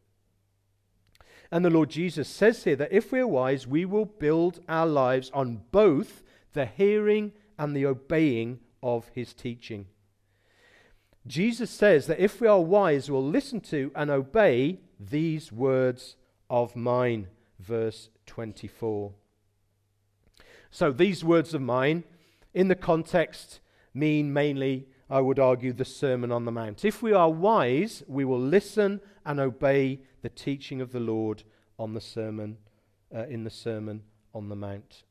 And 1.53 1.67
the 1.67 1.71
Lord 1.71 1.91
Jesus 1.91 2.31
says 2.31 2.65
here 2.65 2.77
that 2.77 2.95
if 2.95 3.13
we're 3.13 3.27
wise, 3.27 3.67
we 3.67 3.85
will 3.85 4.07
build 4.07 4.61
our 4.67 4.87
lives 4.87 5.31
on 5.35 5.61
both 5.71 6.23
the 6.55 6.65
hearing 6.65 7.33
and 7.59 7.77
the 7.77 7.85
obeying 7.85 8.61
of 8.83 9.11
his 9.15 9.35
teaching. 9.35 9.85
Jesus 11.27 11.71
says 11.71 12.07
that 12.07 12.21
if 12.21 12.41
we 12.41 12.49
are 12.49 12.63
wise, 12.63 13.11
we'll 13.11 13.23
listen 13.23 13.61
to 13.61 13.93
and 13.95 14.11
obey 14.11 14.81
these 14.99 15.53
words 15.53 16.17
of 16.49 16.75
mine. 16.75 17.27
Verse 17.61 18.09
24. 18.25 19.13
So 20.75 20.91
these 20.91 21.23
words 21.23 21.55
of 21.55 21.63
mine, 21.63 22.03
in 22.53 22.67
the 22.67 22.75
context, 22.75 23.61
mean 23.95 24.33
mainly 24.33 24.89
I 25.09 25.21
would 25.21 25.39
argue, 25.39 25.73
the 25.73 25.85
Sermon 25.85 26.33
on 26.33 26.47
the 26.47 26.51
Mount. 26.51 26.85
If 26.85 27.01
we 27.01 27.13
are 27.13 27.31
wise, 27.31 28.03
we 28.09 28.25
will 28.25 28.41
listen 28.41 29.01
and 29.25 29.39
obey 29.39 30.01
the 30.23 30.31
teaching 30.31 30.81
of 30.81 30.91
the 30.91 30.99
Lord 30.99 31.45
on 31.79 31.95
the 31.95 32.01
sermon, 32.01 32.57
uh, 33.15 33.25
in 33.27 33.45
the 33.45 33.51
Sermon 33.51 34.03
on 34.35 34.49
the 34.49 34.57
Mount. 34.57 35.05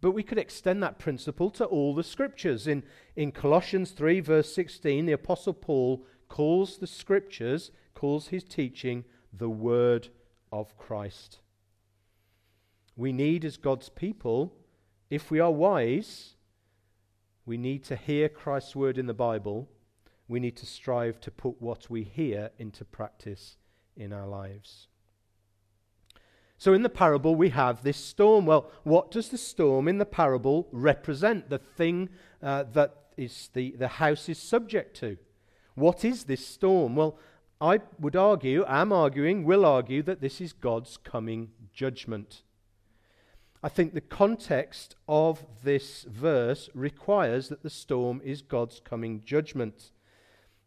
But 0.00 0.10
we 0.10 0.24
could 0.24 0.38
extend 0.38 0.82
that 0.82 0.98
principle 0.98 1.50
to 1.50 1.64
all 1.66 1.94
the 1.94 2.02
scriptures. 2.02 2.66
In, 2.66 2.82
in 3.14 3.30
Colossians 3.30 3.92
3, 3.92 4.18
verse 4.18 4.52
16, 4.52 5.06
the 5.06 5.12
Apostle 5.12 5.54
Paul 5.54 6.04
calls 6.28 6.78
the 6.78 6.88
scriptures, 6.88 7.70
calls 7.94 8.26
his 8.26 8.42
teaching, 8.42 9.04
the 9.32 9.48
Word 9.48 10.08
of 10.50 10.76
Christ. 10.76 11.38
We 12.96 13.12
need, 13.12 13.44
as 13.44 13.56
God's 13.56 13.88
people, 13.88 14.54
if 15.10 15.30
we 15.30 15.40
are 15.40 15.50
wise, 15.50 16.34
we 17.46 17.56
need 17.56 17.84
to 17.84 17.96
hear 17.96 18.28
Christ's 18.28 18.76
word 18.76 18.98
in 18.98 19.06
the 19.06 19.14
Bible. 19.14 19.68
We 20.28 20.40
need 20.40 20.56
to 20.58 20.66
strive 20.66 21.20
to 21.20 21.30
put 21.30 21.60
what 21.60 21.90
we 21.90 22.02
hear 22.04 22.50
into 22.58 22.84
practice 22.84 23.56
in 23.96 24.12
our 24.12 24.26
lives. 24.26 24.88
So, 26.56 26.72
in 26.72 26.82
the 26.82 26.88
parable, 26.88 27.34
we 27.34 27.50
have 27.50 27.82
this 27.82 27.96
storm. 27.96 28.46
Well, 28.46 28.70
what 28.84 29.10
does 29.10 29.28
the 29.28 29.38
storm 29.38 29.88
in 29.88 29.98
the 29.98 30.06
parable 30.06 30.68
represent? 30.72 31.50
The 31.50 31.58
thing 31.58 32.08
uh, 32.42 32.64
that 32.72 32.94
is 33.16 33.50
the, 33.52 33.74
the 33.76 33.88
house 33.88 34.28
is 34.28 34.38
subject 34.38 34.96
to. 34.98 35.18
What 35.74 36.04
is 36.04 36.24
this 36.24 36.46
storm? 36.46 36.96
Well, 36.96 37.18
I 37.60 37.80
would 37.98 38.16
argue, 38.16 38.64
am 38.66 38.92
arguing, 38.92 39.44
will 39.44 39.64
argue 39.64 40.02
that 40.04 40.20
this 40.20 40.40
is 40.40 40.52
God's 40.52 40.96
coming 40.96 41.50
judgment. 41.72 42.42
I 43.64 43.70
think 43.70 43.94
the 43.94 44.02
context 44.02 44.94
of 45.08 45.46
this 45.62 46.02
verse 46.02 46.68
requires 46.74 47.48
that 47.48 47.62
the 47.62 47.70
storm 47.70 48.20
is 48.22 48.42
God's 48.42 48.78
coming 48.78 49.22
judgment. 49.24 49.90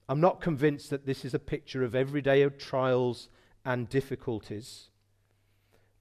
I'm 0.09 0.19
not 0.19 0.41
convinced 0.41 0.89
that 0.89 1.05
this 1.05 1.23
is 1.23 1.35
a 1.35 1.39
picture 1.39 1.83
of 1.83 1.93
everyday 1.93 2.43
trials 2.49 3.29
and 3.63 3.87
difficulties. 3.87 4.89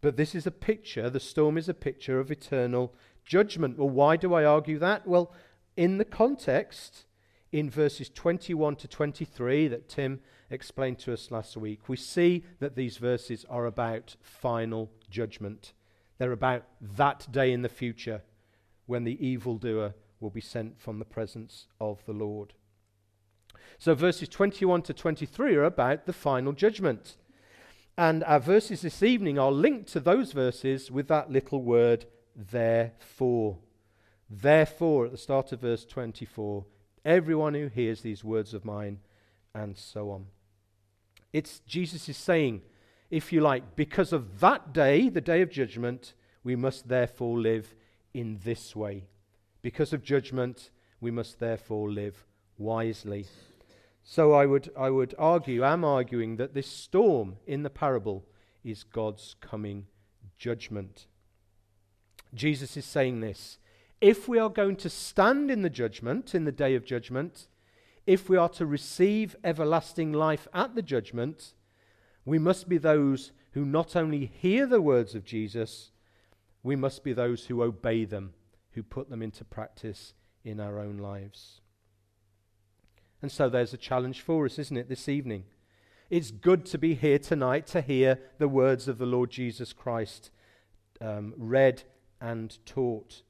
But 0.01 0.17
this 0.17 0.35
is 0.35 0.47
a 0.47 0.51
picture, 0.51 1.11
the 1.11 1.21
storm 1.21 1.59
is 1.59 1.69
a 1.69 1.75
picture 1.75 2.19
of 2.19 2.31
eternal 2.31 2.95
judgment. 3.27 3.77
Well, 3.77 3.91
why 3.91 4.17
do 4.17 4.33
I 4.33 4.47
argue 4.47 4.79
that? 4.79 5.07
Well, 5.07 5.35
in 5.77 5.99
the 5.99 6.05
context, 6.07 7.05
in 7.53 7.69
verses 7.69 8.09
21 8.09 8.75
to 8.77 8.89
23 8.89 9.69
that 9.69 9.91
Tim 9.91 10.21
explained 10.49 10.99
to 11.01 11.13
us 11.13 11.31
last 11.31 11.59
week, 11.59 11.91
we 11.91 11.99
see 11.99 12.47
that 12.59 12.75
these 12.75 12.97
verses 12.97 13.45
are 13.51 13.67
about 13.67 14.17
final 14.23 14.91
judgment. 15.11 15.75
They're 16.19 16.33
about 16.33 16.65
that 16.81 17.31
day 17.31 17.53
in 17.53 17.63
the 17.63 17.69
future 17.69 18.23
when 18.87 19.05
the 19.05 19.25
evildoer 19.25 19.95
will 20.21 20.31
be 20.31 20.41
sent 20.41 20.81
from 20.81 20.99
the 20.99 21.05
presence 21.05 21.67
of 21.81 22.05
the 22.07 22.13
Lord. 22.13 22.55
So, 23.79 23.95
verses 23.95 24.29
21 24.29 24.83
to 24.83 24.95
23 24.95 25.55
are 25.57 25.65
about 25.65 26.07
the 26.07 26.13
final 26.13 26.53
judgment. 26.53 27.17
And 27.99 28.25
our 28.25 28.41
verses 28.41 28.83
this 28.83 29.03
evening 29.03 29.39
are 29.39 29.53
linked 29.53 29.93
to 29.93 30.01
those 30.01 30.33
verses 30.33 30.91
with 30.91 31.09
that 31.09 31.31
little 31.31 31.63
word, 31.63 32.07
therefore. 32.35 33.59
Therefore, 34.29 35.07
at 35.07 35.13
the 35.13 35.19
start 35.19 35.53
of 35.53 35.61
verse 35.61 35.85
24, 35.85 36.65
everyone 37.05 37.55
who 37.55 37.69
hears 37.69 38.01
these 38.01 38.25
words 38.25 38.53
of 38.55 38.65
mine, 38.65 38.99
and 39.55 39.77
so 39.77 40.11
on. 40.11 40.27
It's 41.33 41.61
Jesus 41.61 42.09
is 42.09 42.17
saying, 42.17 42.63
if 43.11 43.33
you 43.33 43.41
like, 43.41 43.77
because 43.77 44.13
of 44.13 44.41
that 44.41 44.73
day, 44.73 45.09
the 45.09 45.21
day 45.21 45.43
of 45.43 45.51
judgment, 45.51 46.15
we 46.43 46.57
must 46.57 46.89
therefore 46.89 47.39
live 47.39 47.75
in 48.13 48.41
this 48.45 48.75
way. 48.75 49.05
Because 49.63 49.93
of 49.93 50.03
judgment, 50.03 50.71
we 51.01 51.11
must 51.11 51.39
therefore 51.39 51.91
live 51.91 52.25
wisely. 52.59 53.27
So 54.03 54.33
I 54.33 54.47
would, 54.47 54.71
I 54.79 54.91
would 54.91 55.15
argue, 55.19 55.65
am 55.65 55.85
arguing, 55.85 56.37
that 56.37 56.55
this 56.55 56.69
storm 56.69 57.37
in 57.47 57.63
the 57.63 57.71
parable 57.71 58.25
is 58.65 58.85
God's 58.85 59.35
coming 59.41 59.87
judgment. 60.39 61.07
Jesus 62.35 62.77
is 62.77 62.85
saying 62.85 63.21
this. 63.21 63.59
If 64.01 64.29
we 64.29 64.39
are 64.39 64.51
going 64.51 64.77
to 64.77 64.91
stand 64.91 65.51
in 65.51 65.63
the 65.63 65.71
judgment, 65.71 66.35
in 66.35 66.45
the 66.45 66.53
day 66.53 66.75
of 66.75 66.85
judgment, 66.85 67.49
if 68.07 68.29
we 68.29 68.37
are 68.37 68.49
to 68.51 68.67
receive 68.67 69.35
everlasting 69.43 70.13
life 70.13 70.47
at 70.53 70.75
the 70.75 70.83
judgment, 70.83 71.55
we 72.27 72.39
must 72.39 72.69
be 72.69 72.77
those 72.77 73.33
who 73.53 73.65
not 73.65 73.97
only 73.97 74.27
hear 74.27 74.67
the 74.67 74.83
words 74.83 75.15
of 75.15 75.25
Jesus, 75.25 75.93
we 76.63 76.77
must 76.77 77.05
be 77.05 77.13
those 77.13 77.47
who 77.47 77.63
obey 77.63 78.05
them, 78.05 78.35
who 78.73 78.83
put 78.83 79.09
them 79.09 79.23
into 79.23 79.45
practice 79.45 80.13
in 80.45 80.61
our 80.61 80.79
own 80.79 80.99
lives. 80.99 81.61
And 83.23 83.33
so 83.33 83.49
there's 83.49 83.73
a 83.73 83.79
challenge 83.79 84.21
for 84.21 84.45
us, 84.45 84.59
isn't 84.59 84.77
it, 84.77 84.89
this 84.89 85.09
evening? 85.09 85.45
It's 86.11 86.31
good 86.31 86.67
to 86.67 86.79
be 86.79 86.95
here 86.95 87.19
tonight 87.19 87.67
to 87.69 87.81
hear 87.81 88.21
the 88.39 88.49
words 88.49 88.89
of 88.89 88.99
the 88.99 89.07
Lord 89.07 89.31
Jesus 89.31 89.73
Christ 89.73 90.31
um, 91.01 91.33
read 91.37 91.85
and 92.21 92.59
taught. 92.67 93.23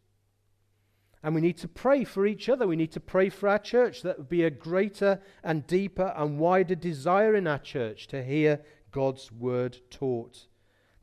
And 1.23 1.35
we 1.35 1.41
need 1.41 1.57
to 1.59 1.69
pray 1.69 2.05
for 2.05 2.27
each 2.27 2.49
other. 2.49 2.67
We 2.67 2.77
need 2.77 2.93
to 2.93 3.01
pray 3.01 3.31
for 3.31 3.49
our 3.49 3.59
church. 3.59 4.03
That 4.03 4.19
would 4.19 4.29
be 4.29 4.45
a 4.45 4.51
greater 4.51 5.21
and 5.43 5.67
deeper 5.67 6.13
and 6.17 6.39
wider 6.39 6.75
desire 6.75 7.35
in 7.35 7.47
our 7.47 7.59
church 7.59 8.07
to 8.09 8.23
hear 8.23 8.61
God's 8.97 9.31
word 9.31 9.77
taught, 9.91 10.47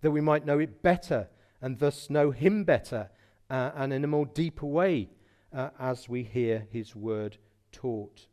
that 0.02 0.10
we 0.10 0.20
might 0.20 0.48
know 0.48 0.58
it 0.58 0.82
better 0.82 1.28
and 1.62 1.78
thus 1.78 2.10
know 2.10 2.32
Him 2.32 2.64
better 2.64 3.12
uh, 3.52 3.70
and 3.76 3.94
in 3.94 4.04
a 4.04 4.08
more 4.08 4.26
deeper 4.26 4.66
way 4.66 5.12
uh, 5.56 5.70
as 5.80 6.10
we 6.10 6.24
hear 6.24 6.66
His 6.72 6.96
word 6.96 7.38
taught. 7.72 8.26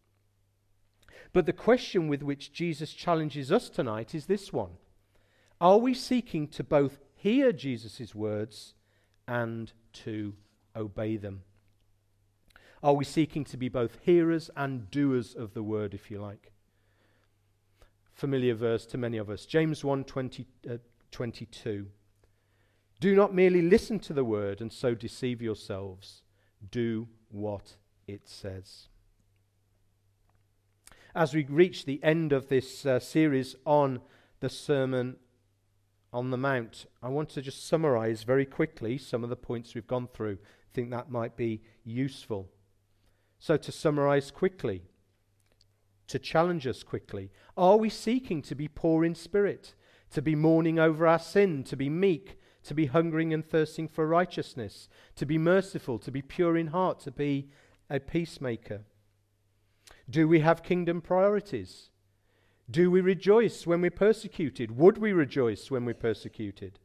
But 1.34 1.44
the 1.44 1.52
question 1.52 2.08
with 2.08 2.22
which 2.22 2.54
Jesus 2.54 2.94
challenges 2.94 3.52
us 3.52 3.68
tonight 3.68 4.14
is 4.14 4.24
this 4.24 4.50
one 4.50 4.78
Are 5.60 5.76
we 5.76 5.92
seeking 5.92 6.48
to 6.48 6.64
both 6.64 6.98
hear 7.14 7.52
Jesus' 7.52 8.14
words 8.14 8.72
and 9.28 9.70
to 10.04 10.32
obey 10.74 11.18
them? 11.18 11.42
Are 12.82 12.94
we 12.94 13.04
seeking 13.04 13.44
to 13.44 13.58
be 13.58 13.68
both 13.68 13.98
hearers 14.00 14.48
and 14.56 14.90
doers 14.90 15.34
of 15.34 15.52
the 15.52 15.62
word, 15.62 15.92
if 15.92 16.10
you 16.10 16.18
like? 16.18 16.50
Familiar 18.12 18.54
verse 18.54 18.86
to 18.86 18.98
many 18.98 19.16
of 19.16 19.30
us. 19.30 19.46
James 19.46 19.84
1 19.84 20.04
20, 20.04 20.46
uh, 20.70 20.76
22. 21.10 21.86
Do 23.00 23.16
not 23.16 23.34
merely 23.34 23.62
listen 23.62 23.98
to 24.00 24.12
the 24.12 24.24
word 24.24 24.60
and 24.60 24.72
so 24.72 24.94
deceive 24.94 25.40
yourselves. 25.40 26.22
Do 26.70 27.08
what 27.30 27.76
it 28.06 28.28
says. 28.28 28.88
As 31.14 31.34
we 31.34 31.44
reach 31.44 31.86
the 31.86 32.02
end 32.04 32.32
of 32.32 32.48
this 32.48 32.84
uh, 32.86 33.00
series 33.00 33.56
on 33.64 34.00
the 34.40 34.50
Sermon 34.50 35.16
on 36.12 36.30
the 36.30 36.36
Mount, 36.36 36.86
I 37.02 37.08
want 37.08 37.30
to 37.30 37.42
just 37.42 37.66
summarize 37.66 38.22
very 38.22 38.44
quickly 38.44 38.98
some 38.98 39.24
of 39.24 39.30
the 39.30 39.36
points 39.36 39.74
we've 39.74 39.86
gone 39.86 40.08
through. 40.08 40.38
I 40.42 40.74
think 40.74 40.90
that 40.90 41.10
might 41.10 41.36
be 41.36 41.62
useful. 41.84 42.48
So, 43.38 43.56
to 43.56 43.72
summarize 43.72 44.30
quickly, 44.30 44.82
to 46.10 46.18
challenge 46.18 46.66
us 46.66 46.82
quickly, 46.82 47.30
are 47.56 47.76
we 47.76 47.88
seeking 47.88 48.42
to 48.42 48.54
be 48.54 48.66
poor 48.66 49.04
in 49.04 49.14
spirit, 49.14 49.74
to 50.10 50.20
be 50.20 50.34
mourning 50.34 50.78
over 50.78 51.06
our 51.06 51.18
sin, 51.18 51.62
to 51.64 51.76
be 51.76 51.88
meek, 51.88 52.36
to 52.64 52.74
be 52.74 52.86
hungering 52.86 53.32
and 53.32 53.44
thirsting 53.44 53.86
for 53.86 54.06
righteousness, 54.06 54.88
to 55.14 55.24
be 55.24 55.38
merciful, 55.38 55.98
to 56.00 56.10
be 56.10 56.20
pure 56.20 56.56
in 56.56 56.68
heart, 56.68 56.98
to 56.98 57.12
be 57.12 57.48
a 57.88 58.00
peacemaker? 58.00 58.82
Do 60.08 60.26
we 60.26 60.40
have 60.40 60.64
kingdom 60.64 61.00
priorities? 61.00 61.90
Do 62.68 62.90
we 62.90 63.00
rejoice 63.00 63.64
when 63.66 63.80
we're 63.80 63.90
persecuted? 63.92 64.76
Would 64.76 64.98
we 64.98 65.12
rejoice 65.12 65.70
when 65.70 65.84
we're 65.84 65.94
persecuted? 65.94 66.80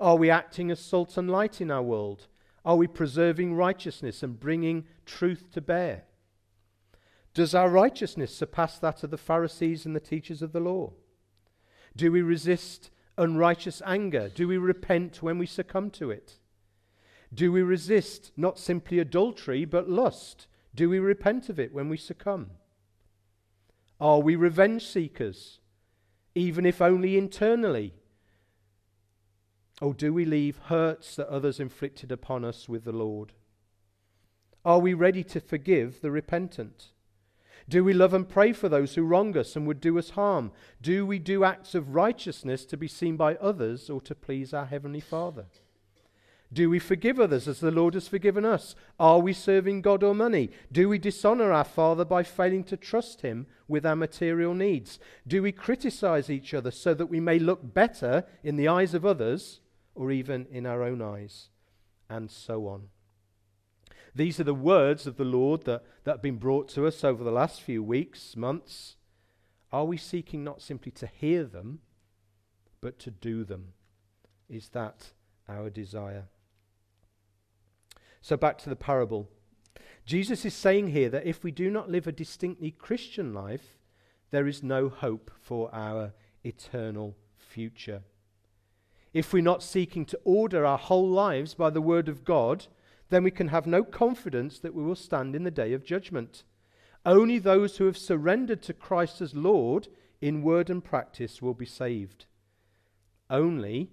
Are 0.00 0.16
we 0.16 0.28
acting 0.28 0.72
as 0.72 0.80
salt 0.80 1.16
and 1.16 1.30
light 1.30 1.60
in 1.60 1.70
our 1.70 1.82
world? 1.82 2.26
Are 2.64 2.76
we 2.76 2.88
preserving 2.88 3.54
righteousness 3.54 4.24
and 4.24 4.40
bringing 4.40 4.86
truth 5.06 5.52
to 5.52 5.60
bear? 5.60 6.04
Does 7.34 7.54
our 7.54 7.68
righteousness 7.68 8.34
surpass 8.34 8.78
that 8.78 9.02
of 9.02 9.10
the 9.10 9.18
Pharisees 9.18 9.84
and 9.84 9.94
the 9.94 10.00
teachers 10.00 10.40
of 10.40 10.52
the 10.52 10.60
law? 10.60 10.92
Do 11.96 12.12
we 12.12 12.22
resist 12.22 12.90
unrighteous 13.18 13.82
anger? 13.84 14.28
Do 14.28 14.46
we 14.46 14.56
repent 14.56 15.22
when 15.22 15.38
we 15.38 15.46
succumb 15.46 15.90
to 15.90 16.10
it? 16.10 16.38
Do 17.32 17.50
we 17.50 17.62
resist 17.62 18.30
not 18.36 18.58
simply 18.58 19.00
adultery, 19.00 19.64
but 19.64 19.88
lust? 19.88 20.46
Do 20.74 20.88
we 20.88 21.00
repent 21.00 21.48
of 21.48 21.58
it 21.58 21.74
when 21.74 21.88
we 21.88 21.96
succumb? 21.96 22.50
Are 24.00 24.20
we 24.20 24.36
revenge 24.36 24.86
seekers, 24.86 25.58
even 26.36 26.64
if 26.64 26.80
only 26.80 27.16
internally? 27.16 27.94
Or 29.80 29.92
do 29.92 30.12
we 30.12 30.24
leave 30.24 30.58
hurts 30.58 31.16
that 31.16 31.28
others 31.28 31.58
inflicted 31.58 32.12
upon 32.12 32.44
us 32.44 32.68
with 32.68 32.84
the 32.84 32.92
Lord? 32.92 33.32
Are 34.64 34.78
we 34.78 34.94
ready 34.94 35.24
to 35.24 35.40
forgive 35.40 36.00
the 36.00 36.12
repentant? 36.12 36.90
Do 37.68 37.82
we 37.82 37.94
love 37.94 38.12
and 38.12 38.28
pray 38.28 38.52
for 38.52 38.68
those 38.68 38.94
who 38.94 39.02
wrong 39.02 39.36
us 39.36 39.56
and 39.56 39.66
would 39.66 39.80
do 39.80 39.98
us 39.98 40.10
harm? 40.10 40.52
Do 40.82 41.06
we 41.06 41.18
do 41.18 41.44
acts 41.44 41.74
of 41.74 41.94
righteousness 41.94 42.64
to 42.66 42.76
be 42.76 42.88
seen 42.88 43.16
by 43.16 43.36
others 43.36 43.88
or 43.88 44.00
to 44.02 44.14
please 44.14 44.52
our 44.52 44.66
Heavenly 44.66 45.00
Father? 45.00 45.46
Do 46.52 46.70
we 46.70 46.78
forgive 46.78 47.18
others 47.18 47.48
as 47.48 47.58
the 47.58 47.72
Lord 47.72 47.94
has 47.94 48.06
forgiven 48.06 48.44
us? 48.44 48.76
Are 49.00 49.18
we 49.18 49.32
serving 49.32 49.82
God 49.82 50.04
or 50.04 50.14
money? 50.14 50.50
Do 50.70 50.88
we 50.88 50.98
dishonor 50.98 51.52
our 51.52 51.64
Father 51.64 52.04
by 52.04 52.22
failing 52.22 52.62
to 52.64 52.76
trust 52.76 53.22
Him 53.22 53.46
with 53.66 53.84
our 53.84 53.96
material 53.96 54.54
needs? 54.54 55.00
Do 55.26 55.42
we 55.42 55.50
criticize 55.50 56.30
each 56.30 56.54
other 56.54 56.70
so 56.70 56.94
that 56.94 57.06
we 57.06 57.18
may 57.18 57.40
look 57.40 57.74
better 57.74 58.24
in 58.44 58.56
the 58.56 58.68
eyes 58.68 58.94
of 58.94 59.04
others 59.04 59.60
or 59.96 60.12
even 60.12 60.46
in 60.50 60.64
our 60.64 60.84
own 60.84 61.02
eyes? 61.02 61.48
And 62.08 62.30
so 62.30 62.68
on. 62.68 62.88
These 64.14 64.38
are 64.38 64.44
the 64.44 64.54
words 64.54 65.06
of 65.06 65.16
the 65.16 65.24
Lord 65.24 65.64
that, 65.64 65.84
that 66.04 66.12
have 66.12 66.22
been 66.22 66.36
brought 66.36 66.68
to 66.70 66.86
us 66.86 67.02
over 67.02 67.24
the 67.24 67.32
last 67.32 67.60
few 67.60 67.82
weeks, 67.82 68.36
months. 68.36 68.96
Are 69.72 69.84
we 69.84 69.96
seeking 69.96 70.44
not 70.44 70.62
simply 70.62 70.92
to 70.92 71.06
hear 71.06 71.44
them, 71.44 71.80
but 72.80 72.98
to 73.00 73.10
do 73.10 73.42
them? 73.44 73.72
Is 74.48 74.68
that 74.68 75.12
our 75.48 75.68
desire? 75.68 76.26
So, 78.20 78.36
back 78.36 78.56
to 78.58 78.70
the 78.70 78.76
parable. 78.76 79.28
Jesus 80.06 80.44
is 80.44 80.54
saying 80.54 80.88
here 80.88 81.08
that 81.08 81.26
if 81.26 81.42
we 81.42 81.50
do 81.50 81.70
not 81.70 81.90
live 81.90 82.06
a 82.06 82.12
distinctly 82.12 82.70
Christian 82.70 83.34
life, 83.34 83.78
there 84.30 84.46
is 84.46 84.62
no 84.62 84.88
hope 84.88 85.30
for 85.40 85.74
our 85.74 86.12
eternal 86.44 87.16
future. 87.36 88.02
If 89.12 89.32
we're 89.32 89.42
not 89.42 89.62
seeking 89.62 90.04
to 90.06 90.20
order 90.24 90.64
our 90.66 90.78
whole 90.78 91.08
lives 91.08 91.54
by 91.54 91.70
the 91.70 91.80
Word 91.80 92.08
of 92.08 92.24
God, 92.24 92.66
then 93.10 93.22
we 93.22 93.30
can 93.30 93.48
have 93.48 93.66
no 93.66 93.84
confidence 93.84 94.58
that 94.58 94.74
we 94.74 94.82
will 94.82 94.94
stand 94.94 95.34
in 95.34 95.44
the 95.44 95.50
day 95.50 95.72
of 95.72 95.84
judgment. 95.84 96.44
Only 97.04 97.38
those 97.38 97.76
who 97.76 97.86
have 97.86 97.98
surrendered 97.98 98.62
to 98.62 98.72
Christ 98.72 99.20
as 99.20 99.34
Lord 99.34 99.88
in 100.20 100.42
word 100.42 100.70
and 100.70 100.82
practice 100.82 101.42
will 101.42 101.54
be 101.54 101.66
saved. 101.66 102.26
Only 103.28 103.90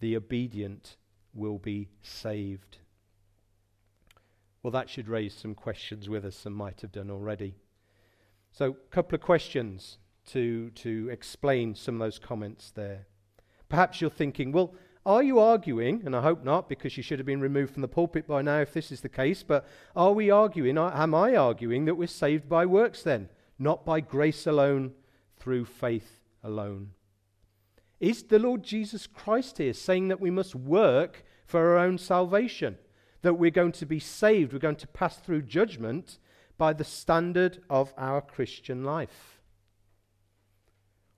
the 0.00 0.16
obedient 0.16 0.96
will 1.34 1.58
be 1.58 1.88
saved. 2.02 2.78
Well, 4.62 4.70
that 4.70 4.90
should 4.90 5.08
raise 5.08 5.34
some 5.34 5.54
questions 5.54 6.08
with 6.08 6.24
us 6.24 6.46
and 6.46 6.54
might 6.54 6.80
have 6.80 6.92
done 6.92 7.10
already. 7.10 7.56
So, 8.52 8.70
a 8.70 8.90
couple 8.90 9.14
of 9.14 9.20
questions 9.20 9.98
to, 10.28 10.70
to 10.70 11.08
explain 11.10 11.74
some 11.74 11.96
of 11.96 12.00
those 12.00 12.18
comments 12.18 12.72
there. 12.72 13.06
Perhaps 13.68 14.00
you're 14.00 14.10
thinking, 14.10 14.52
well, 14.52 14.74
are 15.06 15.22
you 15.22 15.38
arguing, 15.38 16.02
and 16.04 16.16
I 16.16 16.20
hope 16.20 16.44
not, 16.44 16.68
because 16.68 16.96
you 16.96 17.02
should 17.02 17.20
have 17.20 17.26
been 17.26 17.40
removed 17.40 17.72
from 17.72 17.82
the 17.82 17.88
pulpit 17.88 18.26
by 18.26 18.42
now 18.42 18.58
if 18.58 18.72
this 18.72 18.90
is 18.90 19.00
the 19.00 19.08
case, 19.08 19.44
but 19.44 19.64
are 19.94 20.12
we 20.12 20.30
arguing, 20.30 20.76
am 20.76 21.14
I 21.14 21.36
arguing 21.36 21.84
that 21.84 21.94
we're 21.94 22.08
saved 22.08 22.48
by 22.48 22.66
works 22.66 23.04
then, 23.04 23.28
not 23.56 23.86
by 23.86 24.00
grace 24.00 24.48
alone, 24.48 24.94
through 25.38 25.64
faith 25.66 26.20
alone? 26.42 26.90
Is 28.00 28.24
the 28.24 28.40
Lord 28.40 28.64
Jesus 28.64 29.06
Christ 29.06 29.58
here 29.58 29.72
saying 29.72 30.08
that 30.08 30.20
we 30.20 30.30
must 30.30 30.56
work 30.56 31.24
for 31.46 31.60
our 31.60 31.78
own 31.78 31.98
salvation? 31.98 32.76
That 33.22 33.34
we're 33.34 33.50
going 33.50 33.72
to 33.72 33.86
be 33.86 34.00
saved, 34.00 34.52
we're 34.52 34.58
going 34.58 34.76
to 34.76 34.88
pass 34.88 35.18
through 35.18 35.42
judgment 35.42 36.18
by 36.58 36.72
the 36.72 36.84
standard 36.84 37.62
of 37.70 37.94
our 37.96 38.20
Christian 38.20 38.82
life? 38.82 39.40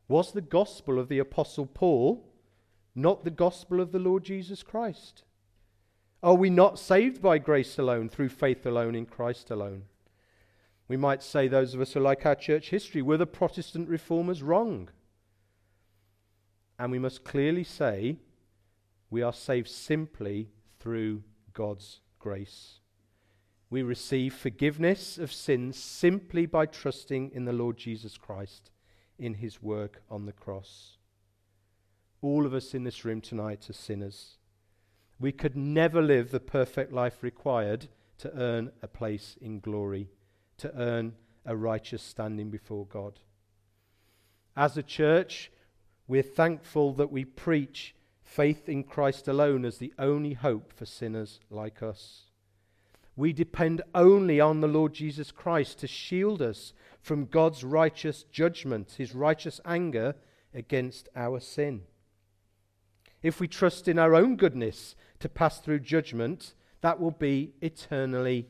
Was 0.09 0.33
the 0.33 0.43
gospel 0.43 0.99
of 0.99 1.09
the 1.09 1.19
Apostle 1.19 1.67
Paul 1.67 2.28
not 3.03 3.25
the 3.25 3.31
gospel 3.31 3.81
of 3.81 3.93
the 3.93 3.99
Lord 3.99 4.25
Jesus 4.25 4.63
Christ? 4.63 5.23
Are 6.23 6.35
we 6.35 6.51
not 6.51 6.79
saved 6.79 7.23
by 7.23 7.39
grace 7.39 7.79
alone, 7.79 8.09
through 8.09 8.31
faith 8.31 8.67
alone, 8.67 8.95
in 8.95 9.07
Christ 9.07 9.51
alone? 9.51 9.85
We 10.89 10.97
might 10.97 11.23
say, 11.23 11.47
those 11.47 11.75
of 11.75 11.81
us 11.81 11.93
who 11.93 12.01
like 12.01 12.27
our 12.27 12.35
church 12.35 12.71
history, 12.71 13.03
were 13.03 13.17
the 13.17 13.27
Protestant 13.27 13.89
reformers 13.89 14.43
wrong? 14.43 14.89
And 16.79 16.91
we 16.91 16.99
must 16.99 17.25
clearly 17.25 17.65
say, 17.65 18.17
we 19.11 19.23
are 19.23 19.33
saved 19.33 19.69
simply 19.69 20.49
through 20.81 21.23
God's 21.53 22.01
grace. 22.19 22.81
We 23.71 23.83
receive 23.83 24.35
forgiveness 24.35 25.19
of 25.19 25.33
sins 25.33 25.77
simply 25.77 26.47
by 26.47 26.67
trusting 26.67 27.33
in 27.33 27.45
the 27.45 27.53
Lord 27.53 27.77
Jesus 27.77 28.17
Christ 28.17 28.71
in 29.19 29.35
his 29.35 29.63
work 29.63 30.03
on 30.11 30.27
the 30.27 30.33
cross. 30.33 30.98
All 32.21 32.47
of 32.47 32.55
us 32.55 32.75
in 32.75 32.85
this 32.85 33.05
room 33.05 33.21
tonight 33.21 33.71
are 33.71 33.75
sinners. 33.75 34.39
We 35.21 35.33
could 35.33 35.57
never 35.57 36.03
live 36.03 36.31
the 36.31 36.41
perfect 36.41 36.93
life 36.93 37.23
required 37.23 37.89
to 38.19 38.33
earn 38.35 38.73
a 38.83 38.89
place 38.89 39.37
in 39.41 39.61
glory, 39.61 40.09
to 40.59 40.75
earn 40.77 41.15
a 41.47 41.57
righteous 41.57 42.03
standing 42.03 42.51
before 42.51 42.87
God. 42.87 43.21
As 44.57 44.77
a 44.77 44.83
church, 44.83 45.53
we're 46.09 46.23
thankful 46.23 46.93
that 46.95 47.13
we 47.13 47.25
preach 47.25 47.95
faith 48.23 48.69
in 48.69 48.83
Christ 48.83 49.29
alone 49.29 49.65
as 49.65 49.79
the 49.79 49.95
only 49.99 50.35
hope 50.35 50.73
for 50.73 50.87
sinners 50.87 51.39
like 51.51 51.83
us. 51.83 52.25
We 53.17 53.33
depend 53.33 53.83
only 53.95 54.41
on 54.41 54.61
the 54.61 54.69
Lord 54.69 54.95
Jesus 54.95 55.31
Christ 55.31 55.79
to 55.81 55.87
shield 55.87 56.43
us 56.43 56.73
from 57.01 57.27
God's 57.27 57.65
righteous 57.65 58.25
judgment, 58.25 58.95
his 58.99 59.15
righteous 59.15 59.61
anger 59.65 60.15
against 60.53 61.09
our 61.17 61.41
sin. 61.41 61.83
If 63.23 63.41
we 63.41 63.49
trust 63.49 63.89
in 63.89 63.99
our 63.99 64.15
own 64.15 64.37
goodness 64.37 64.95
to 65.21 65.29
pass 65.29 65.59
through 65.59 65.81
judgment, 65.81 66.55
that 66.81 67.01
will 67.01 67.11
be 67.11 67.53
eternally 67.61 68.49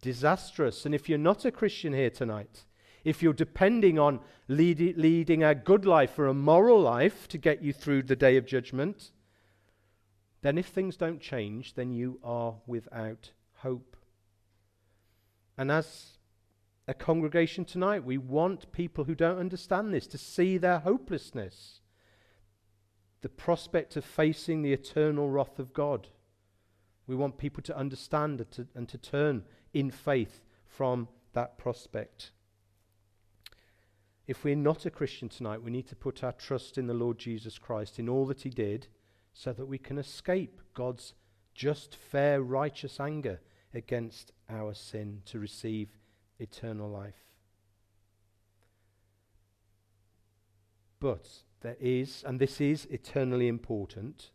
disastrous. 0.00 0.86
And 0.86 0.94
if 0.94 1.08
you're 1.08 1.18
not 1.18 1.44
a 1.44 1.50
Christian 1.50 1.92
here 1.92 2.10
tonight, 2.10 2.64
if 3.04 3.22
you're 3.22 3.32
depending 3.32 3.98
on 3.98 4.20
lead, 4.48 4.96
leading 4.96 5.44
a 5.44 5.54
good 5.54 5.84
life 5.84 6.18
or 6.18 6.26
a 6.26 6.34
moral 6.34 6.80
life 6.80 7.28
to 7.28 7.38
get 7.38 7.62
you 7.62 7.72
through 7.72 8.02
the 8.02 8.16
day 8.16 8.36
of 8.36 8.46
judgment, 8.46 9.12
then 10.42 10.58
if 10.58 10.66
things 10.66 10.96
don't 10.96 11.20
change, 11.20 11.74
then 11.74 11.92
you 11.92 12.18
are 12.24 12.54
without 12.66 13.30
hope. 13.58 13.96
And 15.58 15.70
as 15.70 16.18
a 16.88 16.94
congregation 16.94 17.64
tonight, 17.64 18.04
we 18.04 18.18
want 18.18 18.72
people 18.72 19.04
who 19.04 19.14
don't 19.14 19.38
understand 19.38 19.92
this 19.92 20.06
to 20.08 20.18
see 20.18 20.58
their 20.58 20.80
hopelessness, 20.80 21.80
the 23.22 23.28
prospect 23.28 23.96
of 23.96 24.04
facing 24.04 24.62
the 24.62 24.72
eternal 24.72 25.28
wrath 25.28 25.58
of 25.58 25.72
God. 25.72 26.08
We 27.06 27.16
want 27.16 27.38
people 27.38 27.62
to 27.64 27.76
understand 27.76 28.40
and 28.40 28.50
to, 28.52 28.66
and 28.74 28.88
to 28.88 28.98
turn 28.98 29.44
in 29.72 29.90
faith 29.90 30.42
from 30.66 31.08
that 31.32 31.58
prospect. 31.58 32.30
If 34.26 34.42
we're 34.42 34.56
not 34.56 34.86
a 34.86 34.90
Christian 34.90 35.28
tonight, 35.28 35.62
we 35.62 35.70
need 35.70 35.86
to 35.88 35.96
put 35.96 36.24
our 36.24 36.32
trust 36.32 36.78
in 36.78 36.86
the 36.86 36.94
Lord 36.94 37.18
Jesus 37.18 37.58
Christ, 37.58 37.98
in 37.98 38.08
all 38.08 38.26
that 38.26 38.42
He 38.42 38.50
did, 38.50 38.88
so 39.32 39.52
that 39.52 39.66
we 39.66 39.78
can 39.78 39.98
escape 39.98 40.60
God's 40.74 41.14
just, 41.54 41.94
fair, 41.94 42.42
righteous 42.42 42.98
anger 42.98 43.40
against 43.72 44.32
our 44.50 44.74
sin 44.74 45.22
to 45.26 45.38
receive 45.38 45.96
eternal 46.38 46.88
life. 46.90 47.14
But 50.98 51.28
there 51.66 51.76
is, 51.80 52.22
and 52.24 52.38
this 52.38 52.60
is 52.60 52.86
eternally 52.92 53.48
important, 53.48 54.30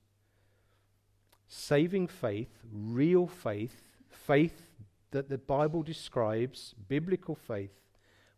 saving 1.48 2.08
faith, 2.08 2.50
real 2.70 3.26
faith, 3.26 3.84
faith 4.10 4.68
that 5.12 5.30
the 5.30 5.38
Bible 5.38 5.82
describes, 5.82 6.76
biblical 6.90 7.36
faith, 7.36 7.72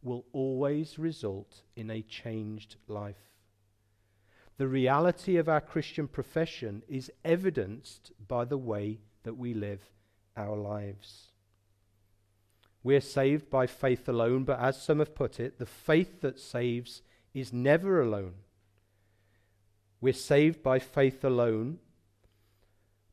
will 0.04 0.26
always 0.32 1.00
result 1.00 1.64
in 1.76 1.90
a 1.90 2.04
changed 2.04 2.76
life. 2.88 3.32
The 4.58 4.68
reality 4.68 5.38
of 5.38 5.50
our 5.50 5.62
Christian 5.62 6.08
profession 6.08 6.84
is 6.88 7.12
evidenced 7.26 8.12
by 8.28 8.46
the 8.46 8.60
way 8.60 9.00
that 9.24 9.38
we 9.38 9.56
live 9.56 9.82
our 10.38 10.56
lives. 10.56 11.30
We're 12.84 13.02
saved 13.02 13.50
by 13.50 13.66
faith 13.66 14.08
alone, 14.08 14.44
but 14.44 14.60
as 14.60 14.80
some 14.80 15.00
have 15.00 15.16
put 15.16 15.40
it, 15.40 15.58
the 15.58 15.66
faith 15.66 16.22
that 16.22 16.40
saves 16.40 17.02
is 17.34 17.52
never 17.52 18.00
alone. 18.00 18.36
We're 20.04 20.12
saved 20.12 20.62
by 20.62 20.80
faith 20.80 21.24
alone, 21.24 21.80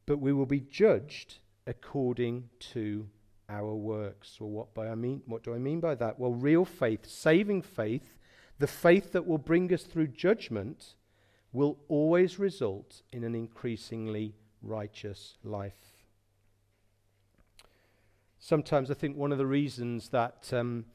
but 0.07 0.18
we 0.18 0.33
will 0.33 0.44
be 0.44 0.59
judged 0.59 1.38
according 1.64 2.50
to 2.72 3.07
our 3.48 3.76
works. 3.76 4.40
Well, 4.40 4.50
what, 4.50 4.74
by 4.74 4.88
I 4.88 4.96
mean, 4.96 5.22
what 5.26 5.44
do 5.44 5.55
I 5.55 5.59
mean 5.59 5.79
by 5.79 5.94
that? 5.94 6.18
Well, 6.18 6.33
real 6.33 6.64
faith, 6.64 7.09
saving 7.09 7.62
faith, 7.62 8.18
the 8.59 8.66
faith 8.66 9.12
that 9.12 9.24
will 9.24 9.38
bring 9.38 9.72
us 9.72 9.85
through 9.85 10.09
judgment, 10.09 10.96
will 11.53 11.79
always 11.87 12.40
result 12.40 13.03
in 13.12 13.22
an 13.22 13.37
increasingly 13.37 14.35
righteous 14.61 15.38
life. 15.44 15.94
Sometimes 18.40 18.90
I 18.90 18.94
think 18.94 19.16
one 19.16 19.31
of 19.31 19.38
the 19.38 19.46
reasons 19.46 20.09
that 20.09 20.53
um, 20.53 20.87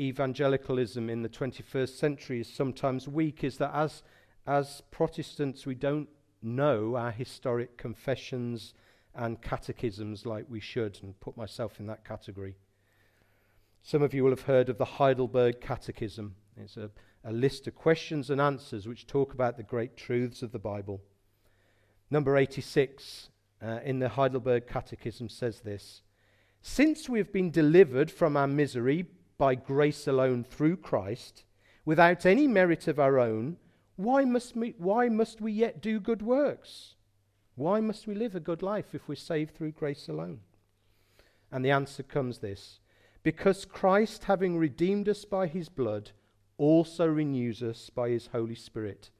evangelicalism 0.00 1.08
in 1.08 1.22
the 1.22 1.28
21st 1.28 1.90
century 1.90 2.40
is 2.40 2.52
sometimes 2.52 3.06
weak 3.06 3.44
is 3.44 3.58
that 3.58 3.72
as, 3.72 4.02
as 4.46 4.82
Protestants 4.90 5.66
we 5.66 5.74
don't 5.74 6.08
know 6.42 6.96
our 6.96 7.10
historic 7.10 7.76
confessions 7.76 8.74
and 9.14 9.40
catechisms 9.40 10.26
like 10.26 10.46
we 10.48 10.60
should, 10.60 10.98
and 11.02 11.18
put 11.20 11.36
myself 11.36 11.78
in 11.78 11.86
that 11.86 12.04
category. 12.04 12.56
Some 13.82 14.02
of 14.02 14.12
you 14.12 14.24
will 14.24 14.30
have 14.30 14.42
heard 14.42 14.68
of 14.68 14.78
the 14.78 14.84
Heidelberg 14.84 15.60
Catechism. 15.60 16.34
It's 16.56 16.76
a, 16.76 16.90
a 17.22 17.32
list 17.32 17.66
of 17.66 17.74
questions 17.74 18.30
and 18.30 18.40
answers 18.40 18.88
which 18.88 19.06
talk 19.06 19.32
about 19.32 19.56
the 19.56 19.62
great 19.62 19.96
truths 19.96 20.42
of 20.42 20.52
the 20.52 20.58
Bible. 20.58 21.00
Number 22.10 22.36
86 22.36 23.28
uh, 23.62 23.80
in 23.84 23.98
the 23.98 24.10
Heidelberg 24.10 24.66
Catechism 24.66 25.28
says 25.28 25.60
this 25.60 26.02
Since 26.60 27.08
we 27.08 27.18
have 27.18 27.32
been 27.32 27.50
delivered 27.50 28.10
from 28.10 28.36
our 28.36 28.48
misery 28.48 29.06
by 29.38 29.54
grace 29.54 30.06
alone 30.06 30.44
through 30.44 30.78
Christ, 30.78 31.44
without 31.84 32.26
any 32.26 32.46
merit 32.46 32.88
of 32.88 32.98
our 32.98 33.18
own, 33.18 33.58
why 33.96 34.24
must 34.24 34.56
we, 34.56 34.74
why 34.78 35.08
must 35.08 35.40
we 35.40 35.52
yet 35.52 35.80
do 35.80 36.00
good 36.00 36.22
works? 36.22 36.94
Why 37.54 37.80
must 37.80 38.06
we 38.06 38.14
live 38.14 38.34
a 38.34 38.40
good 38.40 38.62
life 38.62 38.94
if 38.94 39.08
we're 39.08 39.14
saved 39.14 39.54
through 39.54 39.72
grace 39.72 40.08
alone? 40.08 40.40
And 41.52 41.64
the 41.64 41.70
answer 41.70 42.02
comes 42.02 42.38
this 42.38 42.80
because 43.22 43.64
Christ, 43.64 44.24
having 44.24 44.58
redeemed 44.58 45.08
us 45.08 45.24
by 45.24 45.46
his 45.46 45.68
blood, 45.68 46.10
also 46.58 47.06
renews 47.06 47.62
us 47.62 47.90
by 47.90 48.10
his 48.10 48.28
Holy 48.28 48.54
Spirit 48.54 49.10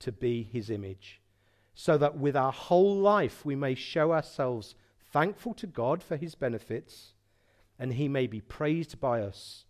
to 0.00 0.12
be 0.12 0.42
his 0.42 0.68
image, 0.68 1.20
so 1.74 1.96
that 1.96 2.18
with 2.18 2.36
our 2.36 2.52
whole 2.52 2.96
life 2.96 3.44
we 3.44 3.56
may 3.56 3.74
show 3.74 4.12
ourselves 4.12 4.74
thankful 5.12 5.54
to 5.54 5.66
God 5.66 6.02
for 6.02 6.16
his 6.16 6.34
benefits, 6.34 7.14
and 7.78 7.94
he 7.94 8.06
may 8.06 8.26
be 8.26 8.40
praised 8.40 9.00
by 9.00 9.22
us 9.22 9.64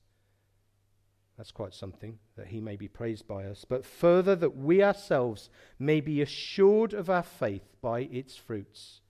that's 1.36 1.50
quite 1.50 1.74
something, 1.74 2.18
that 2.36 2.48
he 2.48 2.60
may 2.60 2.76
be 2.76 2.86
praised 2.86 3.26
by 3.26 3.44
us. 3.44 3.64
But 3.68 3.84
further, 3.84 4.36
that 4.36 4.56
we 4.56 4.82
ourselves 4.82 5.50
may 5.78 6.00
be 6.00 6.22
assured 6.22 6.94
of 6.94 7.10
our 7.10 7.24
faith 7.24 7.74
by 7.82 8.00
its 8.02 8.36
fruits, 8.36 9.00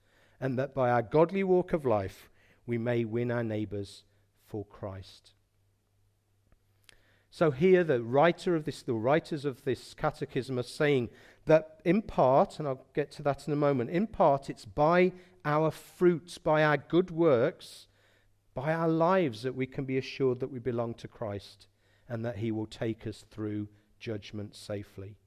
and 0.41 0.57
that 0.57 0.73
by 0.73 0.89
our 0.89 1.03
godly 1.03 1.43
walk 1.43 1.71
of 1.71 1.85
life 1.85 2.29
we 2.65 2.77
may 2.79 3.05
win 3.05 3.29
our 3.29 3.43
neighbours 3.43 4.03
for 4.47 4.65
Christ. 4.65 5.33
So 7.29 7.51
here 7.51 7.83
the 7.83 8.01
writer 8.01 8.55
of 8.55 8.65
this, 8.65 8.81
the 8.81 8.93
writers 8.93 9.45
of 9.45 9.63
this 9.63 9.93
catechism 9.93 10.57
are 10.57 10.63
saying 10.63 11.09
that 11.45 11.79
in 11.85 12.01
part, 12.01 12.57
and 12.57 12.67
I'll 12.67 12.85
get 12.95 13.11
to 13.11 13.23
that 13.23 13.45
in 13.45 13.53
a 13.53 13.57
moment, 13.57 13.91
in 13.91 14.07
part 14.07 14.49
it's 14.49 14.65
by 14.65 15.11
our 15.43 15.69
fruits, 15.69 16.39
by 16.39 16.63
our 16.63 16.77
good 16.77 17.11
works, 17.11 17.85
by 18.55 18.73
our 18.73 18.87
lives 18.87 19.43
that 19.43 19.53
we 19.53 19.67
can 19.67 19.85
be 19.85 19.97
assured 19.97 20.39
that 20.39 20.51
we 20.51 20.57
belong 20.57 20.95
to 20.95 21.07
Christ 21.07 21.67
and 22.07 22.23
that 22.25 22.37
he 22.37 22.51
will 22.51 22.67
take 22.67 23.07
us 23.07 23.25
through 23.29 23.67
judgment 23.99 24.55
safely. 24.55 25.17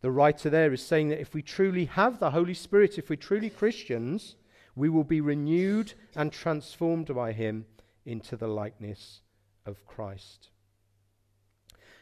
The 0.00 0.10
writer 0.10 0.50
there 0.50 0.72
is 0.72 0.84
saying 0.84 1.08
that 1.10 1.20
if 1.20 1.34
we 1.34 1.42
truly 1.42 1.84
have 1.84 2.18
the 2.18 2.32
Holy 2.32 2.54
Spirit, 2.54 2.98
if 2.98 3.08
we're 3.08 3.16
truly 3.16 3.50
Christians, 3.50 4.36
we 4.74 4.88
will 4.88 5.04
be 5.04 5.20
renewed 5.20 5.94
and 6.16 6.32
transformed 6.32 7.14
by 7.14 7.32
him 7.32 7.66
into 8.04 8.36
the 8.36 8.48
likeness 8.48 9.20
of 9.64 9.86
Christ. 9.86 10.48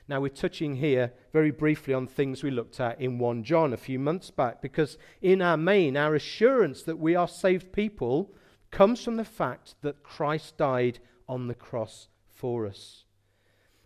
Now, 0.09 0.21
we're 0.21 0.29
touching 0.29 0.77
here 0.77 1.13
very 1.33 1.51
briefly 1.51 1.95
on 1.95 2.07
things 2.07 2.43
we 2.43 2.51
looked 2.51 2.81
at 2.81 3.01
in 3.01 3.19
1 3.19 3.45
John 3.45 3.73
a 3.73 3.77
few 3.77 3.99
months 3.99 4.31
back, 4.31 4.61
because 4.61 4.99
in 5.23 5.41
our 5.41 5.57
main, 5.57 5.97
our 5.97 6.15
assurance 6.15 6.83
that 6.83 6.99
we 6.99 7.15
are 7.15 7.29
saved 7.29 7.73
people 7.73 8.33
comes 8.71 9.05
from 9.05 9.17
the 9.17 9.25
fact 9.25 9.75
that 9.83 10.03
Christ 10.03 10.57
died 10.57 10.99
on 11.29 11.47
the 11.47 11.55
cross 11.55 12.09
for 12.29 12.67
us. 12.67 13.05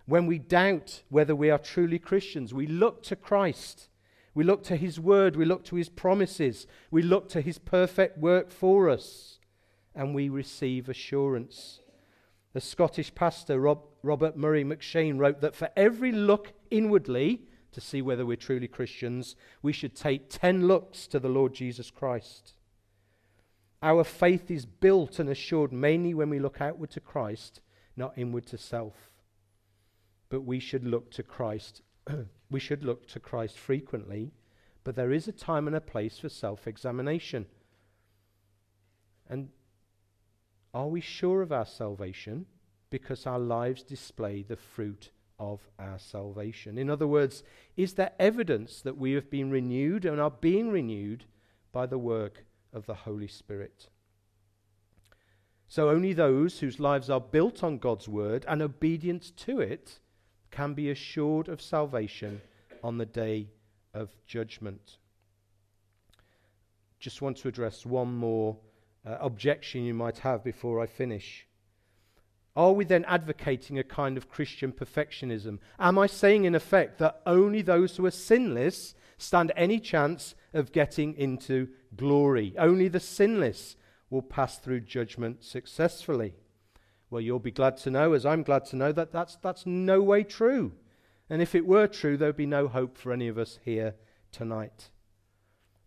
When 0.06 0.26
we 0.26 0.38
doubt 0.38 1.02
whether 1.08 1.34
we 1.34 1.50
are 1.50 1.58
truly 1.58 1.98
Christians, 1.98 2.52
we 2.52 2.66
look 2.66 3.02
to 3.04 3.16
Christ. 3.16 3.88
We 4.34 4.44
look 4.44 4.62
to 4.64 4.76
his 4.76 5.00
word. 5.00 5.36
We 5.36 5.44
look 5.44 5.64
to 5.66 5.76
his 5.76 5.88
promises. 5.88 6.66
We 6.90 7.02
look 7.02 7.28
to 7.30 7.40
his 7.40 7.58
perfect 7.58 8.18
work 8.18 8.50
for 8.50 8.90
us. 8.90 9.38
And 9.94 10.14
we 10.14 10.28
receive 10.28 10.88
assurance. 10.88 11.80
The 12.52 12.60
Scottish 12.60 13.14
pastor 13.14 13.58
Rob, 13.60 13.82
Robert 14.02 14.36
Murray 14.36 14.64
M'Cheyne 14.64 15.18
wrote 15.18 15.40
that 15.40 15.56
for 15.56 15.70
every 15.76 16.12
look 16.12 16.52
inwardly 16.70 17.42
to 17.72 17.80
see 17.80 18.02
whether 18.02 18.26
we're 18.26 18.36
truly 18.36 18.68
Christians, 18.68 19.34
we 19.62 19.72
should 19.72 19.96
take 19.96 20.28
10 20.28 20.68
looks 20.68 21.06
to 21.08 21.18
the 21.18 21.28
Lord 21.28 21.54
Jesus 21.54 21.90
Christ. 21.90 22.54
Our 23.82 24.04
faith 24.04 24.50
is 24.50 24.66
built 24.66 25.18
and 25.18 25.28
assured 25.28 25.72
mainly 25.72 26.14
when 26.14 26.30
we 26.30 26.38
look 26.38 26.60
outward 26.60 26.90
to 26.90 27.00
Christ, 27.00 27.60
not 27.96 28.14
inward 28.16 28.46
to 28.46 28.58
self 28.58 29.10
but 30.28 30.42
we 30.42 30.58
should 30.58 30.84
look 30.84 31.10
to 31.12 31.22
Christ. 31.22 31.82
we 32.50 32.60
should 32.60 32.84
look 32.84 33.06
to 33.08 33.20
Christ 33.20 33.58
frequently, 33.58 34.32
but 34.82 34.96
there 34.96 35.12
is 35.12 35.28
a 35.28 35.32
time 35.32 35.66
and 35.66 35.76
a 35.76 35.80
place 35.80 36.18
for 36.18 36.28
self 36.28 36.66
examination. 36.66 37.46
And 39.28 39.48
are 40.72 40.88
we 40.88 41.00
sure 41.00 41.42
of 41.42 41.52
our 41.52 41.66
salvation? 41.66 42.46
Because 42.90 43.26
our 43.26 43.38
lives 43.38 43.82
display 43.82 44.42
the 44.42 44.56
fruit 44.56 45.10
of 45.38 45.60
our 45.78 45.98
salvation. 45.98 46.78
In 46.78 46.90
other 46.90 47.06
words, 47.06 47.42
is 47.76 47.94
there 47.94 48.12
evidence 48.18 48.80
that 48.82 48.98
we 48.98 49.12
have 49.12 49.30
been 49.30 49.50
renewed 49.50 50.04
and 50.04 50.20
are 50.20 50.30
being 50.30 50.70
renewed 50.70 51.24
by 51.72 51.87
the 51.87 51.98
work 51.98 52.44
of 52.72 52.87
the 52.87 52.94
Holy 52.94 53.26
Spirit? 53.26 53.88
So 55.66 55.90
only 55.90 56.12
those 56.12 56.60
whose 56.60 56.78
lives 56.78 57.10
are 57.10 57.20
built 57.20 57.64
on 57.64 57.78
God's 57.78 58.08
word 58.08 58.44
and 58.46 58.62
obedience 58.62 59.30
to 59.32 59.60
it 59.60 59.98
can 60.54 60.72
be 60.74 60.90
assured 60.90 61.48
of 61.48 61.60
salvation 61.60 62.40
on 62.82 62.96
the 62.98 63.06
day 63.06 63.48
of 63.92 64.14
judgment. 64.26 64.98
Just 67.00 67.20
want 67.20 67.36
to 67.38 67.48
address 67.48 67.84
one 67.84 68.14
more 68.14 68.56
uh, 69.04 69.16
objection 69.20 69.84
you 69.84 69.94
might 69.94 70.18
have 70.18 70.44
before 70.44 70.80
I 70.80 70.86
finish. 70.86 71.46
Are 72.56 72.72
we 72.72 72.84
then 72.84 73.04
advocating 73.06 73.80
a 73.80 73.84
kind 73.84 74.16
of 74.16 74.30
Christian 74.30 74.70
perfectionism? 74.70 75.58
Am 75.78 75.98
I 75.98 76.06
saying, 76.06 76.44
in 76.44 76.54
effect, 76.54 76.98
that 76.98 77.20
only 77.26 77.62
those 77.62 77.96
who 77.96 78.06
are 78.06 78.12
sinless 78.12 78.94
stand 79.18 79.50
any 79.56 79.80
chance 79.80 80.36
of 80.52 80.70
getting 80.70 81.16
into 81.16 81.68
glory? 81.96 82.54
Only 82.56 82.86
the 82.86 83.00
sinless 83.00 83.74
will 84.08 84.22
pass 84.22 84.58
through 84.58 84.80
judgment 84.82 85.42
successfully? 85.42 86.34
Well, 87.10 87.20
you'll 87.20 87.38
be 87.38 87.50
glad 87.50 87.76
to 87.78 87.90
know, 87.90 88.12
as 88.12 88.26
I'm 88.26 88.42
glad 88.42 88.64
to 88.66 88.76
know, 88.76 88.92
that 88.92 89.12
that's, 89.12 89.36
that's 89.36 89.66
no 89.66 90.02
way 90.02 90.24
true. 90.24 90.72
And 91.30 91.40
if 91.40 91.54
it 91.54 91.66
were 91.66 91.86
true, 91.86 92.16
there 92.16 92.28
would 92.28 92.36
be 92.36 92.46
no 92.46 92.68
hope 92.68 92.98
for 92.98 93.12
any 93.12 93.28
of 93.28 93.38
us 93.38 93.58
here 93.64 93.94
tonight. 94.32 94.90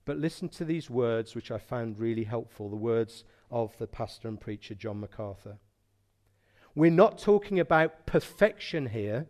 But 0.05 0.17
listen 0.17 0.47
to 0.49 0.65
these 0.65 0.89
words, 0.89 1.35
which 1.35 1.51
I 1.51 1.57
found 1.57 1.99
really 1.99 2.23
helpful 2.23 2.69
the 2.69 2.75
words 2.77 3.25
of 3.51 3.77
the 3.77 3.87
pastor 3.87 4.27
and 4.29 4.39
preacher 4.39 4.73
John 4.73 5.01
MacArthur. 5.01 5.57
We're 6.75 6.91
not 6.91 7.17
talking 7.17 7.59
about 7.59 8.05
perfection 8.05 8.87
here, 8.87 9.27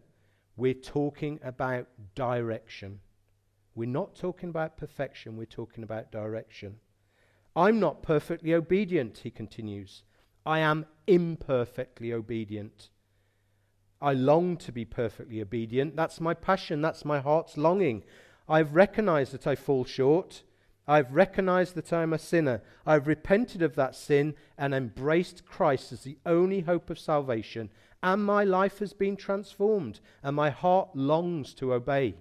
we're 0.55 0.73
talking 0.73 1.39
about 1.43 1.87
direction. 2.13 2.99
We're 3.73 3.87
not 3.87 4.15
talking 4.15 4.49
about 4.49 4.77
perfection, 4.77 5.37
we're 5.37 5.45
talking 5.45 5.83
about 5.83 6.11
direction. 6.11 6.75
I'm 7.55 7.79
not 7.79 8.03
perfectly 8.03 8.53
obedient, 8.53 9.19
he 9.19 9.31
continues. 9.31 10.03
I 10.45 10.59
am 10.59 10.85
imperfectly 11.07 12.13
obedient. 12.13 12.89
I 14.01 14.13
long 14.13 14.57
to 14.57 14.71
be 14.71 14.85
perfectly 14.85 15.41
obedient. 15.41 15.95
That's 15.95 16.21
my 16.21 16.33
passion, 16.33 16.81
that's 16.81 17.05
my 17.05 17.19
heart's 17.19 17.57
longing. 17.57 18.03
I've 18.47 18.75
recognized 18.75 19.31
that 19.33 19.47
I 19.47 19.55
fall 19.55 19.85
short. 19.85 20.43
I've 20.87 21.13
recognized 21.13 21.75
that 21.75 21.91
I'm 21.91 22.13
a 22.13 22.19
sinner. 22.19 22.61
I've 22.85 23.07
repented 23.07 23.61
of 23.61 23.75
that 23.75 23.95
sin 23.95 24.35
and 24.57 24.73
embraced 24.73 25.45
Christ 25.45 25.91
as 25.91 26.01
the 26.01 26.17
only 26.25 26.61
hope 26.61 26.89
of 26.89 26.99
salvation. 26.99 27.69
And 28.01 28.23
my 28.23 28.43
life 28.43 28.79
has 28.79 28.93
been 28.93 29.17
transformed, 29.17 29.99
and 30.23 30.35
my 30.35 30.49
heart 30.49 30.89
longs 30.93 31.53
to 31.55 31.73
obey. 31.73 32.15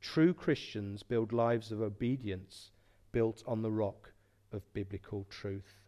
True 0.00 0.34
Christians 0.34 1.02
build 1.02 1.32
lives 1.32 1.70
of 1.70 1.80
obedience 1.80 2.70
built 3.12 3.42
on 3.46 3.62
the 3.62 3.70
rock 3.70 4.12
of 4.50 4.72
biblical 4.72 5.26
truth. 5.30 5.83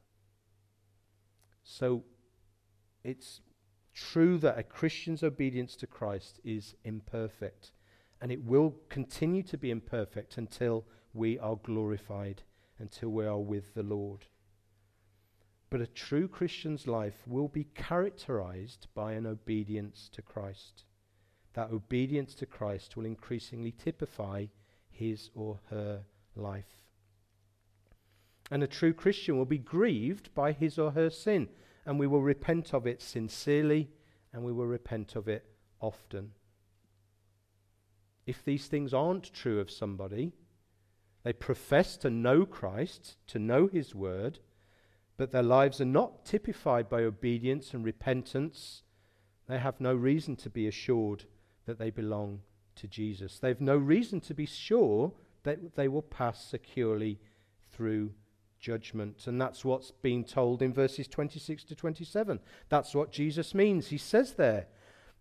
So 1.68 2.04
it's 3.02 3.40
true 3.92 4.38
that 4.38 4.58
a 4.58 4.62
Christian's 4.62 5.24
obedience 5.24 5.74
to 5.76 5.86
Christ 5.86 6.40
is 6.44 6.76
imperfect, 6.84 7.72
and 8.22 8.30
it 8.30 8.44
will 8.44 8.76
continue 8.88 9.42
to 9.42 9.58
be 9.58 9.70
imperfect 9.70 10.38
until 10.38 10.84
we 11.12 11.38
are 11.38 11.56
glorified 11.56 12.42
until 12.78 13.08
we 13.08 13.26
are 13.26 13.38
with 13.38 13.74
the 13.74 13.82
Lord. 13.82 14.26
But 15.70 15.80
a 15.80 15.86
true 15.86 16.28
Christian's 16.28 16.86
life 16.86 17.26
will 17.26 17.48
be 17.48 17.64
characterized 17.74 18.86
by 18.94 19.12
an 19.12 19.26
obedience 19.26 20.08
to 20.12 20.22
Christ. 20.22 20.84
That 21.54 21.70
obedience 21.70 22.34
to 22.36 22.46
Christ 22.46 22.96
will 22.96 23.06
increasingly 23.06 23.72
typify 23.72 24.46
his 24.90 25.30
or 25.34 25.58
her 25.70 26.02
life. 26.34 26.85
And 28.50 28.62
a 28.62 28.68
true 28.68 28.92
Christian 28.92 29.36
will 29.36 29.44
be 29.44 29.58
grieved 29.58 30.32
by 30.34 30.52
his 30.52 30.78
or 30.78 30.92
her 30.92 31.10
sin, 31.10 31.48
and 31.84 31.98
we 31.98 32.06
will 32.06 32.22
repent 32.22 32.72
of 32.72 32.86
it 32.86 33.02
sincerely, 33.02 33.90
and 34.32 34.44
we 34.44 34.52
will 34.52 34.66
repent 34.66 35.16
of 35.16 35.28
it 35.28 35.44
often. 35.80 36.32
If 38.26 38.44
these 38.44 38.66
things 38.66 38.92
aren't 38.92 39.32
true 39.32 39.60
of 39.60 39.70
somebody, 39.70 40.32
they 41.22 41.32
profess 41.32 41.96
to 41.98 42.10
know 42.10 42.46
Christ, 42.46 43.16
to 43.28 43.38
know 43.38 43.66
his 43.66 43.94
word, 43.94 44.38
but 45.16 45.32
their 45.32 45.42
lives 45.42 45.80
are 45.80 45.86
not 45.86 46.24
typified 46.24 46.88
by 46.88 47.02
obedience 47.02 47.72
and 47.72 47.84
repentance. 47.84 48.82
They 49.48 49.58
have 49.58 49.80
no 49.80 49.94
reason 49.94 50.36
to 50.36 50.50
be 50.50 50.68
assured 50.68 51.24
that 51.64 51.78
they 51.78 51.90
belong 51.90 52.42
to 52.76 52.86
Jesus. 52.86 53.38
They 53.38 53.48
have 53.48 53.60
no 53.60 53.76
reason 53.76 54.20
to 54.22 54.34
be 54.34 54.46
sure 54.46 55.12
that 55.42 55.74
they 55.74 55.88
will 55.88 56.02
pass 56.02 56.44
securely 56.44 57.18
through 57.72 58.12
judgment. 58.58 59.26
And 59.26 59.40
that's 59.40 59.64
what's 59.64 59.90
being 59.90 60.24
told 60.24 60.62
in 60.62 60.72
verses 60.72 61.08
26 61.08 61.64
to 61.64 61.74
27. 61.74 62.40
That's 62.68 62.94
what 62.94 63.12
Jesus 63.12 63.54
means. 63.54 63.88
He 63.88 63.98
says 63.98 64.34
there, 64.34 64.66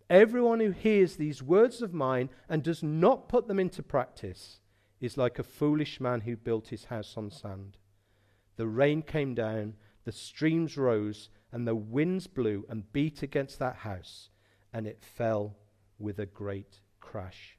Everyone 0.10 0.60
who 0.60 0.72
hears 0.72 1.16
these 1.16 1.42
words 1.42 1.82
of 1.82 1.94
mine 1.94 2.30
and 2.48 2.62
does 2.62 2.84
not 2.84 3.28
put 3.28 3.48
them 3.48 3.60
into 3.60 3.82
practice 3.82 4.60
is 5.02 5.18
like 5.18 5.40
a 5.40 5.44
foolish 5.44 6.00
man 6.00 6.22
who 6.22 6.36
built 6.36 6.68
his 6.68 6.86
house 6.86 7.16
on 7.18 7.32
sand. 7.32 7.78
The 8.56 8.68
rain 8.68 9.02
came 9.02 9.34
down, 9.34 9.76
the 10.04 10.12
streams 10.12 10.78
rose, 10.78 11.30
and 11.52 11.68
the 11.68 11.76
winds 11.76 12.28
blew 12.28 12.66
and 12.70 12.92
beat 12.94 13.24
against 13.24 13.60
that 13.60 13.78
house, 13.78 14.30
and 14.72 14.86
it 14.86 15.02
fell 15.02 15.56
with 15.98 16.20
a 16.20 16.26
great 16.26 16.82
crash. 17.00 17.58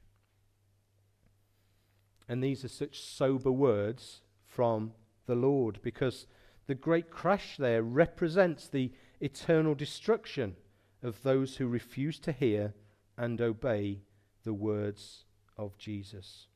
And 2.29 2.43
these 2.43 2.63
are 2.63 2.69
such 2.69 3.01
sober 3.01 3.51
words 3.51 4.21
from 4.45 4.93
the 5.27 5.35
Lord 5.35 5.79
because 5.83 6.25
the 6.65 6.75
great 6.75 7.11
crash 7.11 7.57
there 7.57 7.83
represents 7.83 8.67
the 8.67 8.91
eternal 9.21 9.75
destruction 9.75 10.55
of 11.03 11.21
those 11.23 11.57
who 11.57 11.67
refuse 11.67 12.19
to 12.19 12.31
hear 12.31 12.73
and 13.17 13.39
obey 13.39 14.01
the 14.43 14.53
words 14.53 15.25
of 15.57 15.77
Jesus 15.77 16.47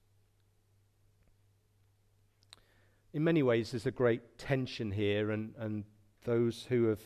in 3.14 3.24
many 3.24 3.44
ways, 3.44 3.72
there's 3.72 3.86
a 3.86 3.92
great 3.92 4.38
tension 4.38 4.92
here, 4.92 5.32
and, 5.32 5.54
and 5.58 5.84
those 6.24 6.66
who 6.70 6.86
have 6.86 7.02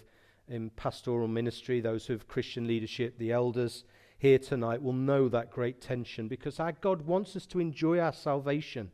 in 0.47 0.69
pastoral 0.71 1.27
ministry, 1.27 1.81
those 1.81 2.05
who 2.05 2.13
have 2.13 2.27
Christian 2.27 2.67
leadership, 2.67 3.17
the 3.17 3.31
elders 3.31 3.83
here 4.19 4.37
tonight 4.37 4.81
will 4.81 4.93
know 4.93 5.27
that 5.27 5.49
great 5.49 5.81
tension 5.81 6.27
because 6.27 6.59
our 6.59 6.71
God 6.73 7.01
wants 7.01 7.35
us 7.35 7.47
to 7.47 7.59
enjoy 7.59 7.97
our 7.99 8.13
salvation. 8.13 8.91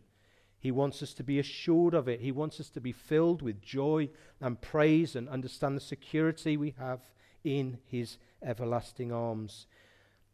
He 0.61 0.69
wants 0.69 1.01
us 1.01 1.15
to 1.15 1.23
be 1.23 1.39
assured 1.39 1.95
of 1.95 2.07
it. 2.07 2.21
He 2.21 2.31
wants 2.31 2.59
us 2.59 2.69
to 2.69 2.79
be 2.79 2.91
filled 2.91 3.41
with 3.41 3.63
joy 3.63 4.09
and 4.39 4.61
praise 4.61 5.15
and 5.15 5.27
understand 5.27 5.75
the 5.75 5.81
security 5.81 6.55
we 6.55 6.75
have 6.77 7.01
in 7.43 7.79
His 7.87 8.19
everlasting 8.43 9.11
arms. 9.11 9.65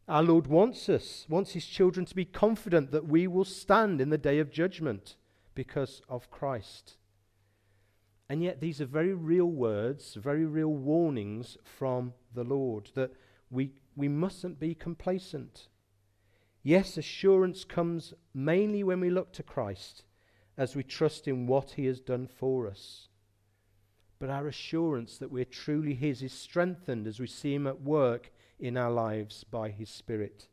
Our 0.06 0.24
Lord 0.24 0.48
wants 0.48 0.90
us, 0.90 1.26
wants 1.30 1.54
His 1.54 1.66
children 1.66 2.06
to 2.06 2.16
be 2.16 2.26
confident 2.26 2.92
that 2.92 3.08
we 3.08 3.26
will 3.26 3.46
stand 3.46 4.02
in 4.02 4.10
the 4.10 4.18
day 4.18 4.40
of 4.40 4.52
judgment 4.52 5.16
because 5.56 6.02
of 6.10 6.30
Christ. 6.30 6.98
And 8.28 8.44
yet, 8.44 8.60
these 8.60 8.82
are 8.82 8.86
very 8.86 9.13
real 9.13 9.50
words, 9.50 10.16
very 10.16 10.44
real 10.44 10.74
warnings 10.74 11.56
from 11.63 12.13
the 12.36 12.44
Lord 12.44 12.92
that 12.96 13.13
we, 13.50 13.72
we 13.96 14.10
mustn't 14.10 14.60
be 14.60 14.76
complacent. 14.76 15.70
Yes, 16.63 16.98
assurance 16.98 17.63
comes 17.63 18.13
mainly 18.34 18.84
when 18.84 19.00
we 19.00 19.10
look 19.10 19.32
to 19.32 19.44
Christ 19.44 20.04
as 20.58 20.76
we 20.76 20.84
trust 20.84 21.28
in 21.28 21.48
what 21.48 21.72
he 21.72 21.86
has 21.86 22.00
done 22.00 22.28
for 22.28 22.67
us. 22.67 23.08
But 24.20 24.30
our 24.30 24.48
assurance 24.48 25.17
that 25.20 25.32
we're 25.32 25.46
truly 25.46 25.93
his 25.93 26.24
is 26.24 26.34
strengthened 26.34 27.06
as 27.06 27.20
we 27.20 27.28
see 27.28 27.54
him 27.54 27.67
at 27.67 27.82
work 27.82 28.32
in 28.60 28.76
our 28.76 28.91
lives 28.91 29.43
by 29.43 29.70
his 29.70 29.89
Spirit, 29.89 30.48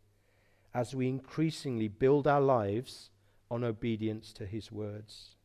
as 0.74 0.94
we 0.94 1.08
increasingly 1.08 1.88
build 1.88 2.26
our 2.26 2.42
lives 2.42 3.10
on 3.50 3.64
obedience 3.64 4.32
to 4.34 4.44
his 4.44 4.70
words. 4.70 5.36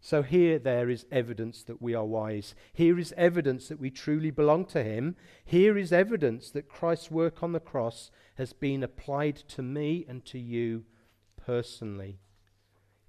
So 0.00 0.22
here 0.22 0.58
there 0.58 0.90
is 0.90 1.06
evidence 1.10 1.62
that 1.62 1.80
we 1.80 1.94
are 1.94 2.04
wise. 2.04 2.54
Here 2.74 2.98
is 2.98 3.14
evidence 3.16 3.68
that 3.68 3.80
we 3.80 3.90
truly 3.90 4.30
belong 4.30 4.66
to 4.66 4.84
him. 4.84 5.16
Here 5.46 5.78
is 5.78 5.94
evidence 5.94 6.50
that 6.50 6.68
Christ's 6.68 7.10
work 7.10 7.42
on 7.42 7.52
the 7.52 7.58
cross 7.58 8.10
has 8.34 8.52
been 8.52 8.82
applied 8.82 9.36
to 9.48 9.62
me 9.62 10.04
and 10.06 10.22
to 10.26 10.38
you 10.38 10.84
personally. 11.38 12.18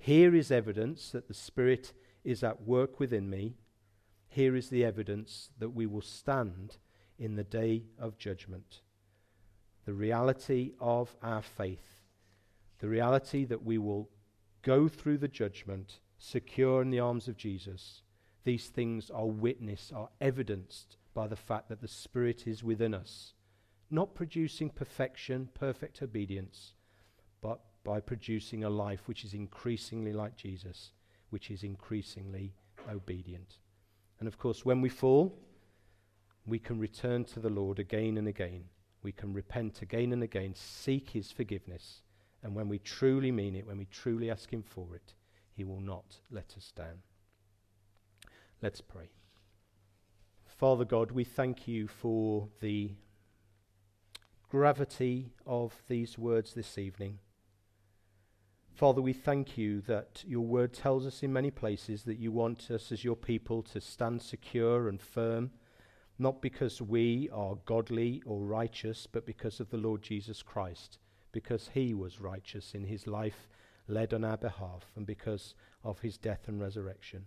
Here 0.05 0.35
is 0.35 0.51
evidence 0.51 1.09
that 1.11 1.27
the 1.27 1.33
Spirit 1.33 1.93
is 2.23 2.43
at 2.43 2.61
work 2.61 2.99
within 2.99 3.27
me. 3.27 3.55
Here 4.27 4.55
is 4.55 4.69
the 4.69 4.85
evidence 4.85 5.49
that 5.57 5.71
we 5.71 5.87
will 5.87 6.01
stand 6.01 6.77
in 7.17 7.35
the 7.35 7.43
day 7.43 7.85
of 7.97 8.19
judgment. 8.19 8.81
The 9.85 9.93
reality 9.93 10.73
of 10.79 11.15
our 11.23 11.41
faith 11.41 11.95
the 12.79 12.87
reality 12.87 13.45
that 13.45 13.63
we 13.63 13.77
will 13.79 14.09
go 14.61 14.87
through 14.87 15.17
the 15.17 15.27
judgment 15.27 15.99
secure 16.19 16.81
in 16.81 16.89
the 16.89 16.99
arms 16.99 17.27
of 17.27 17.37
Jesus, 17.37 18.03
these 18.43 18.67
things 18.67 19.09
are 19.09 19.25
witnessed, 19.25 19.93
are 19.93 20.09
evidenced 20.21 20.97
by 21.13 21.27
the 21.27 21.35
fact 21.35 21.69
that 21.69 21.81
the 21.81 21.87
Spirit 21.87 22.45
is 22.45 22.63
within 22.63 22.93
us, 22.93 23.33
not 23.89 24.13
producing 24.13 24.69
perfection, 24.69 25.49
perfect 25.53 26.01
obedience, 26.01 26.73
but 27.41 27.61
by 27.85 28.01
producing 28.01 28.65
a 28.65 28.69
life 28.69 29.07
which 29.07 29.23
is 29.23 29.33
increasingly 29.33 30.11
like 30.11 30.35
Jesus, 30.35 30.91
which 31.29 31.49
is 31.49 31.63
increasingly 31.63 32.53
obedient. 32.91 33.59
And 34.19 34.27
of 34.27 34.37
course, 34.37 34.65
when 34.65 34.81
we 34.81 34.89
fall, 34.89 35.37
we 36.45 36.59
can 36.59 36.79
return 36.79 37.23
to 37.25 37.39
the 37.39 37.49
Lord 37.49 37.79
again 37.79 38.17
and 38.17 38.27
again. 38.27 38.65
We 39.03 39.11
can 39.11 39.33
repent 39.33 39.81
again 39.81 40.11
and 40.11 40.23
again, 40.23 40.55
seek 40.55 41.11
his 41.11 41.31
forgiveness. 41.31 42.01
And 42.43 42.55
when 42.55 42.67
we 42.67 42.79
truly 42.79 43.31
mean 43.31 43.55
it, 43.55 43.67
when 43.67 43.77
we 43.77 43.85
truly 43.85 44.29
ask 44.29 44.51
him 44.51 44.63
for 44.63 44.95
it, 44.95 45.13
he 45.53 45.63
will 45.63 45.79
not 45.79 46.17
let 46.31 46.55
us 46.57 46.73
down. 46.75 47.03
Let's 48.61 48.81
pray. 48.81 49.09
Father 50.47 50.85
God, 50.85 51.11
we 51.11 51.23
thank 51.23 51.67
you 51.67 51.87
for 51.87 52.47
the 52.61 52.91
gravity 54.49 55.33
of 55.45 55.73
these 55.87 56.17
words 56.17 56.53
this 56.53 56.77
evening. 56.77 57.19
Father, 58.75 59.01
we 59.01 59.13
thank 59.13 59.57
you 59.57 59.79
that 59.87 60.21
your 60.27 60.45
word 60.45 60.73
tells 60.73 61.05
us 61.05 61.23
in 61.23 61.31
many 61.31 61.49
places 61.49 62.03
that 62.03 62.19
you 62.19 62.29
want 62.33 62.69
us 62.69 62.91
as 62.91 63.05
your 63.05 63.15
people 63.15 63.63
to 63.63 63.79
stand 63.79 64.21
secure 64.21 64.89
and 64.89 65.01
firm, 65.01 65.51
not 66.19 66.41
because 66.41 66.81
we 66.81 67.29
are 67.31 67.55
godly 67.65 68.21
or 68.25 68.41
righteous, 68.41 69.07
but 69.09 69.25
because 69.25 69.61
of 69.61 69.69
the 69.69 69.77
Lord 69.77 70.01
Jesus 70.01 70.43
Christ, 70.43 70.99
because 71.31 71.69
he 71.73 71.93
was 71.93 72.19
righteous 72.19 72.73
in 72.73 72.83
his 72.83 73.07
life 73.07 73.47
led 73.87 74.13
on 74.13 74.25
our 74.25 74.35
behalf, 74.35 74.91
and 74.97 75.05
because 75.05 75.55
of 75.85 76.01
his 76.01 76.17
death 76.17 76.49
and 76.49 76.59
resurrection. 76.59 77.23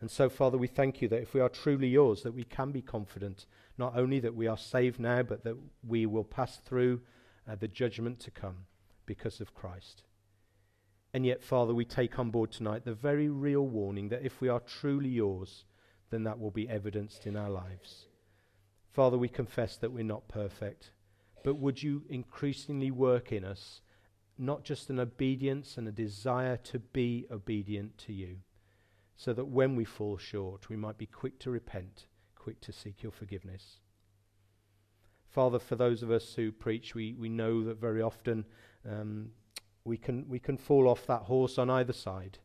And 0.00 0.10
so, 0.10 0.30
Father, 0.30 0.56
we 0.56 0.68
thank 0.68 1.02
you 1.02 1.08
that 1.08 1.20
if 1.20 1.34
we 1.34 1.40
are 1.42 1.50
truly 1.50 1.88
yours, 1.88 2.22
that 2.22 2.32
we 2.32 2.44
can 2.44 2.72
be 2.72 2.80
confident, 2.80 3.44
not 3.76 3.94
only 3.94 4.20
that 4.20 4.34
we 4.34 4.46
are 4.46 4.56
saved 4.56 4.98
now, 4.98 5.22
but 5.22 5.44
that 5.44 5.58
we 5.86 6.06
will 6.06 6.24
pass 6.24 6.62
through 6.64 7.02
uh, 7.46 7.56
the 7.56 7.68
judgment 7.68 8.20
to 8.20 8.30
come 8.30 8.64
because 9.04 9.38
of 9.38 9.52
Christ. 9.52 10.04
And 11.14 11.26
yet, 11.26 11.42
Father, 11.42 11.74
we 11.74 11.84
take 11.84 12.18
on 12.18 12.30
board 12.30 12.52
tonight 12.52 12.84
the 12.84 12.94
very 12.94 13.28
real 13.28 13.66
warning 13.66 14.08
that 14.08 14.24
if 14.24 14.40
we 14.40 14.48
are 14.48 14.60
truly 14.60 15.10
yours, 15.10 15.64
then 16.10 16.24
that 16.24 16.38
will 16.38 16.50
be 16.50 16.68
evidenced 16.68 17.26
in 17.26 17.36
our 17.36 17.50
lives. 17.50 18.06
Father, 18.90 19.18
we 19.18 19.28
confess 19.28 19.76
that 19.76 19.92
we're 19.92 20.04
not 20.04 20.28
perfect, 20.28 20.92
but 21.44 21.56
would 21.56 21.82
you 21.82 22.04
increasingly 22.08 22.90
work 22.90 23.32
in 23.32 23.44
us, 23.44 23.80
not 24.38 24.64
just 24.64 24.90
an 24.90 25.00
obedience 25.00 25.76
and 25.76 25.86
a 25.86 25.92
desire 25.92 26.56
to 26.58 26.78
be 26.78 27.26
obedient 27.30 27.98
to 27.98 28.12
you? 28.12 28.38
so 29.22 29.32
that 29.32 29.46
when 29.46 29.76
we 29.76 29.84
fall 29.84 30.16
short, 30.16 30.68
we 30.68 30.74
might 30.74 30.98
be 30.98 31.06
quick 31.06 31.38
to 31.38 31.48
repent, 31.48 32.06
quick 32.34 32.60
to 32.60 32.72
seek 32.72 33.04
your 33.04 33.12
forgiveness. 33.12 33.78
Father, 35.28 35.60
for 35.60 35.76
those 35.76 36.02
of 36.02 36.10
us 36.10 36.34
who 36.34 36.50
preach, 36.50 36.96
we, 36.96 37.14
we 37.14 37.28
know 37.28 37.62
that 37.62 37.80
very 37.80 38.02
often 38.02 38.44
um, 38.84 39.30
we, 39.84 39.96
can, 39.96 40.28
we 40.28 40.38
can 40.38 40.56
fall 40.56 40.88
off 40.88 41.06
that 41.06 41.22
horse 41.22 41.58
on 41.58 41.70
either 41.70 41.92
side. 41.92 42.38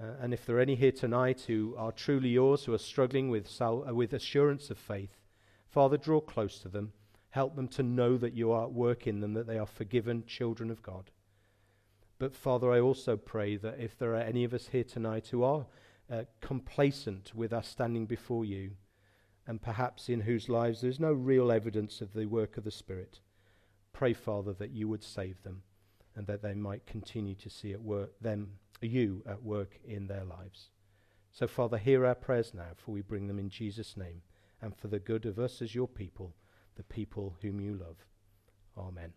Uh, 0.00 0.12
and 0.20 0.34
if 0.34 0.44
there 0.44 0.56
are 0.56 0.60
any 0.60 0.74
here 0.74 0.92
tonight 0.92 1.44
who 1.46 1.74
are 1.78 1.92
truly 1.92 2.28
yours, 2.28 2.64
who 2.64 2.74
are 2.74 2.78
struggling 2.78 3.30
with, 3.30 3.48
sal- 3.48 3.88
uh, 3.88 3.94
with 3.94 4.12
assurance 4.12 4.68
of 4.70 4.78
faith, 4.78 5.22
Father, 5.68 5.96
draw 5.96 6.20
close 6.20 6.58
to 6.60 6.68
them. 6.68 6.92
Help 7.30 7.56
them 7.56 7.68
to 7.68 7.82
know 7.82 8.16
that 8.16 8.34
you 8.34 8.50
are 8.50 8.64
at 8.64 8.72
work 8.72 9.06
in 9.06 9.20
them, 9.20 9.34
that 9.34 9.46
they 9.46 9.58
are 9.58 9.66
forgiven 9.66 10.24
children 10.26 10.70
of 10.70 10.82
God. 10.82 11.10
But 12.18 12.34
Father, 12.34 12.72
I 12.72 12.80
also 12.80 13.16
pray 13.16 13.56
that 13.56 13.78
if 13.78 13.98
there 13.98 14.14
are 14.14 14.20
any 14.20 14.44
of 14.44 14.54
us 14.54 14.68
here 14.68 14.84
tonight 14.84 15.28
who 15.28 15.42
are 15.42 15.66
uh, 16.10 16.22
complacent 16.40 17.34
with 17.34 17.52
us 17.52 17.68
standing 17.68 18.06
before 18.06 18.44
you, 18.44 18.72
and 19.46 19.60
perhaps 19.60 20.08
in 20.08 20.20
whose 20.20 20.48
lives 20.48 20.80
there's 20.80 21.00
no 21.00 21.12
real 21.12 21.52
evidence 21.52 22.00
of 22.00 22.12
the 22.12 22.26
work 22.26 22.56
of 22.56 22.64
the 22.64 22.70
Spirit. 22.70 23.20
Pray, 23.92 24.12
Father, 24.12 24.52
that 24.54 24.70
you 24.70 24.88
would 24.88 25.04
save 25.04 25.42
them 25.42 25.62
and 26.16 26.26
that 26.26 26.42
they 26.42 26.54
might 26.54 26.86
continue 26.86 27.34
to 27.34 27.50
see 27.50 27.72
at 27.72 27.82
work 27.82 28.12
them 28.20 28.48
you 28.80 29.22
at 29.26 29.42
work 29.42 29.78
in 29.86 30.06
their 30.06 30.24
lives. 30.24 30.70
So, 31.32 31.46
Father, 31.46 31.78
hear 31.78 32.06
our 32.06 32.14
prayers 32.14 32.52
now, 32.54 32.70
for 32.76 32.92
we 32.92 33.02
bring 33.02 33.26
them 33.26 33.38
in 33.38 33.50
Jesus' 33.50 33.96
name, 33.96 34.22
and 34.60 34.74
for 34.74 34.88
the 34.88 34.98
good 34.98 35.26
of 35.26 35.38
us 35.38 35.60
as 35.60 35.74
your 35.74 35.88
people, 35.88 36.34
the 36.76 36.82
people 36.82 37.36
whom 37.42 37.60
you 37.60 37.74
love. 37.74 37.96
Amen. 38.76 39.12